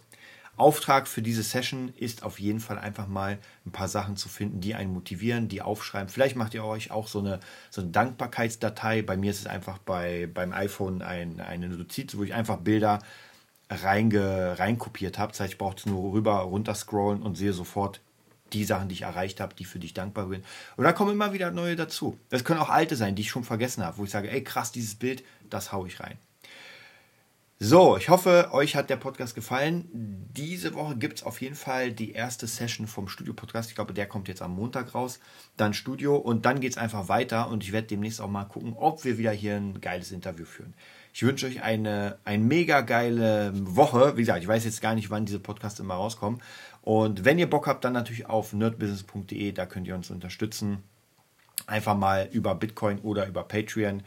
Auftrag 0.60 1.08
für 1.08 1.22
diese 1.22 1.42
Session 1.42 1.94
ist 1.96 2.24
auf 2.24 2.40
jeden 2.40 2.60
Fall 2.60 2.78
einfach 2.78 3.08
mal 3.08 3.40
ein 3.66 3.72
paar 3.72 3.88
Sachen 3.88 4.18
zu 4.18 4.28
finden, 4.28 4.60
die 4.60 4.76
einen 4.76 4.92
motivieren, 4.94 5.48
die 5.48 5.62
aufschreiben. 5.62 6.10
Vielleicht 6.10 6.36
macht 6.36 6.54
ihr 6.54 6.66
euch 6.66 6.92
auch 6.92 7.08
so 7.08 7.20
eine, 7.20 7.40
so 7.70 7.80
eine 7.80 7.92
Dankbarkeitsdatei. 7.92 9.02
Bei 9.02 9.16
mir 9.16 9.32
ist 9.32 9.40
es 9.40 9.48
einfach 9.48 9.78
bei, 9.78 10.28
beim 10.34 10.52
iPhone 10.52 11.02
ein, 11.02 11.40
eine 11.40 11.70
Notiz, 11.70 12.18
wo 12.18 12.24
ich 12.24 12.34
einfach 12.34 12.58
Bilder 12.58 13.00
reinge, 13.70 14.60
reinkopiert 14.60 15.18
habe. 15.18 15.32
Das 15.32 15.40
heißt, 15.40 15.54
ich 15.54 15.58
brauche 15.58 15.78
es 15.78 15.86
nur 15.86 16.12
rüber, 16.12 16.40
runter 16.40 16.76
scrollen 16.76 17.22
und 17.22 17.36
sehe 17.36 17.54
sofort 17.54 18.02
die 18.54 18.66
Sachen, 18.66 18.90
die 18.90 18.96
ich 18.96 19.02
erreicht 19.04 19.40
habe, 19.40 19.56
die 19.56 19.66
für 19.66 19.80
dich 19.80 19.94
dankbar 19.94 20.30
sind. 20.30 20.46
Und 20.76 20.84
da 20.84 20.94
kommen 20.94 21.12
immer 21.12 21.34
wieder 21.34 21.52
neue 21.52 21.76
dazu. 21.76 22.18
Das 22.30 22.44
können 22.44 22.60
auch 22.60 22.70
alte 22.70 22.96
sein, 22.96 23.16
die 23.16 23.22
ich 23.22 23.30
schon 23.30 23.44
vergessen 23.44 23.84
habe, 23.84 23.98
wo 23.98 24.04
ich 24.04 24.12
sage, 24.12 24.32
ey 24.32 24.44
krass, 24.44 24.72
dieses 24.72 24.96
Bild, 24.96 25.24
das 25.50 25.72
haue 25.72 25.88
ich 25.88 26.00
rein. 26.00 26.18
So, 27.62 27.98
ich 27.98 28.08
hoffe, 28.08 28.52
euch 28.54 28.78
hat 28.78 28.90
der 28.90 28.96
Podcast 28.96 29.36
gefallen. 29.36 29.90
Diese 29.92 30.74
Woche 30.76 30.96
gibt 30.96 31.18
es 31.18 31.26
auf 31.26 31.42
jeden 31.42 31.56
Fall 31.56 31.92
die 31.92 32.14
erste 32.14 32.48
Session 32.48 32.88
vom 32.88 33.10
Studio-Podcast. 33.10 33.70
Ich 33.70 33.76
glaube, 33.76 33.94
der 33.94 34.08
kommt 34.08 34.30
jetzt 34.30 34.42
am 34.42 34.56
Montag 34.56 34.96
raus. 34.96 35.20
Dann 35.58 35.74
Studio 35.74 36.16
und 36.16 36.46
dann 36.46 36.62
geht 36.62 36.72
es 36.72 36.78
einfach 36.78 37.10
weiter 37.10 37.50
und 37.50 37.62
ich 37.66 37.74
werde 37.74 37.88
demnächst 37.88 38.22
auch 38.22 38.30
mal 38.30 38.46
gucken, 38.46 38.76
ob 38.78 39.04
wir 39.04 39.18
wieder 39.18 39.32
hier 39.32 39.58
ein 39.58 39.82
geiles 39.82 40.14
Interview 40.14 40.46
führen. 40.46 40.74
Ich 41.14 41.24
wünsche 41.24 41.48
euch 41.48 41.62
eine, 41.62 42.18
eine 42.24 42.42
mega 42.42 42.80
geile 42.80 43.52
Woche. 43.54 44.16
Wie 44.16 44.22
gesagt, 44.22 44.42
ich 44.42 44.48
weiß 44.48 44.64
jetzt 44.64 44.82
gar 44.82 44.96
nicht, 44.96 45.10
wann 45.10 45.26
diese 45.26 45.40
Podcasts 45.40 45.82
immer 45.82 45.96
rauskommen. 45.96 46.42
Und 46.90 47.24
wenn 47.24 47.38
ihr 47.38 47.48
Bock 47.48 47.68
habt, 47.68 47.86
dann 47.86 47.94
natürlich 47.94 48.26
auf 48.26 48.52
nerdbusiness.de, 48.52 49.52
da 49.52 49.68
könnt 49.68 49.86
ihr 49.86 49.94
uns 49.94 50.10
unterstützen. 50.10 50.82
Einfach 51.68 51.96
mal 51.96 52.28
über 52.32 52.56
Bitcoin 52.56 52.98
oder 53.02 53.28
über 53.28 53.44
Patreon. 53.44 54.02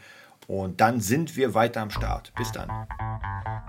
Und 0.47 0.81
dann 0.81 0.99
sind 0.99 1.37
wir 1.37 1.53
weiter 1.53 1.79
am 1.79 1.91
Start. 1.91 2.33
Bis 2.35 2.51
dann. 2.51 2.69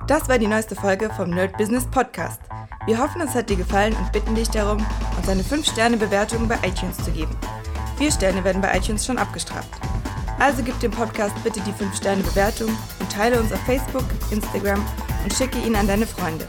Das 0.08 0.28
war 0.28 0.40
die 0.40 0.48
neueste 0.48 0.74
Folge 0.74 1.10
vom 1.10 1.30
Nerd 1.30 1.56
Business 1.56 1.88
Podcast. 1.88 2.40
Wir 2.86 2.98
hoffen, 2.98 3.20
es 3.20 3.36
hat 3.36 3.48
dir 3.48 3.56
gefallen 3.56 3.94
und 3.94 4.10
bitten 4.10 4.34
dich 4.34 4.50
darum, 4.50 4.84
uns 5.16 5.28
eine 5.28 5.42
5-Sterne-Bewertung 5.42 6.48
bei 6.48 6.56
iTunes 6.66 6.96
zu 6.96 7.12
geben. 7.12 7.36
Vier 7.96 8.10
Sterne 8.10 8.42
werden 8.42 8.60
bei 8.60 8.76
iTunes 8.76 9.06
schon 9.06 9.18
abgestraft. 9.18 9.70
Also 10.40 10.64
gib 10.64 10.80
dem 10.80 10.90
Podcast 10.90 11.36
bitte 11.44 11.60
die 11.60 11.84
5-Sterne-Bewertung 11.84 12.76
und 12.98 13.12
teile 13.12 13.38
uns 13.38 13.52
auf 13.52 13.60
Facebook, 13.60 14.06
Instagram 14.32 14.84
und 15.22 15.32
schicke 15.32 15.58
ihn 15.60 15.76
an 15.76 15.86
deine 15.86 16.04
Freunde. 16.04 16.48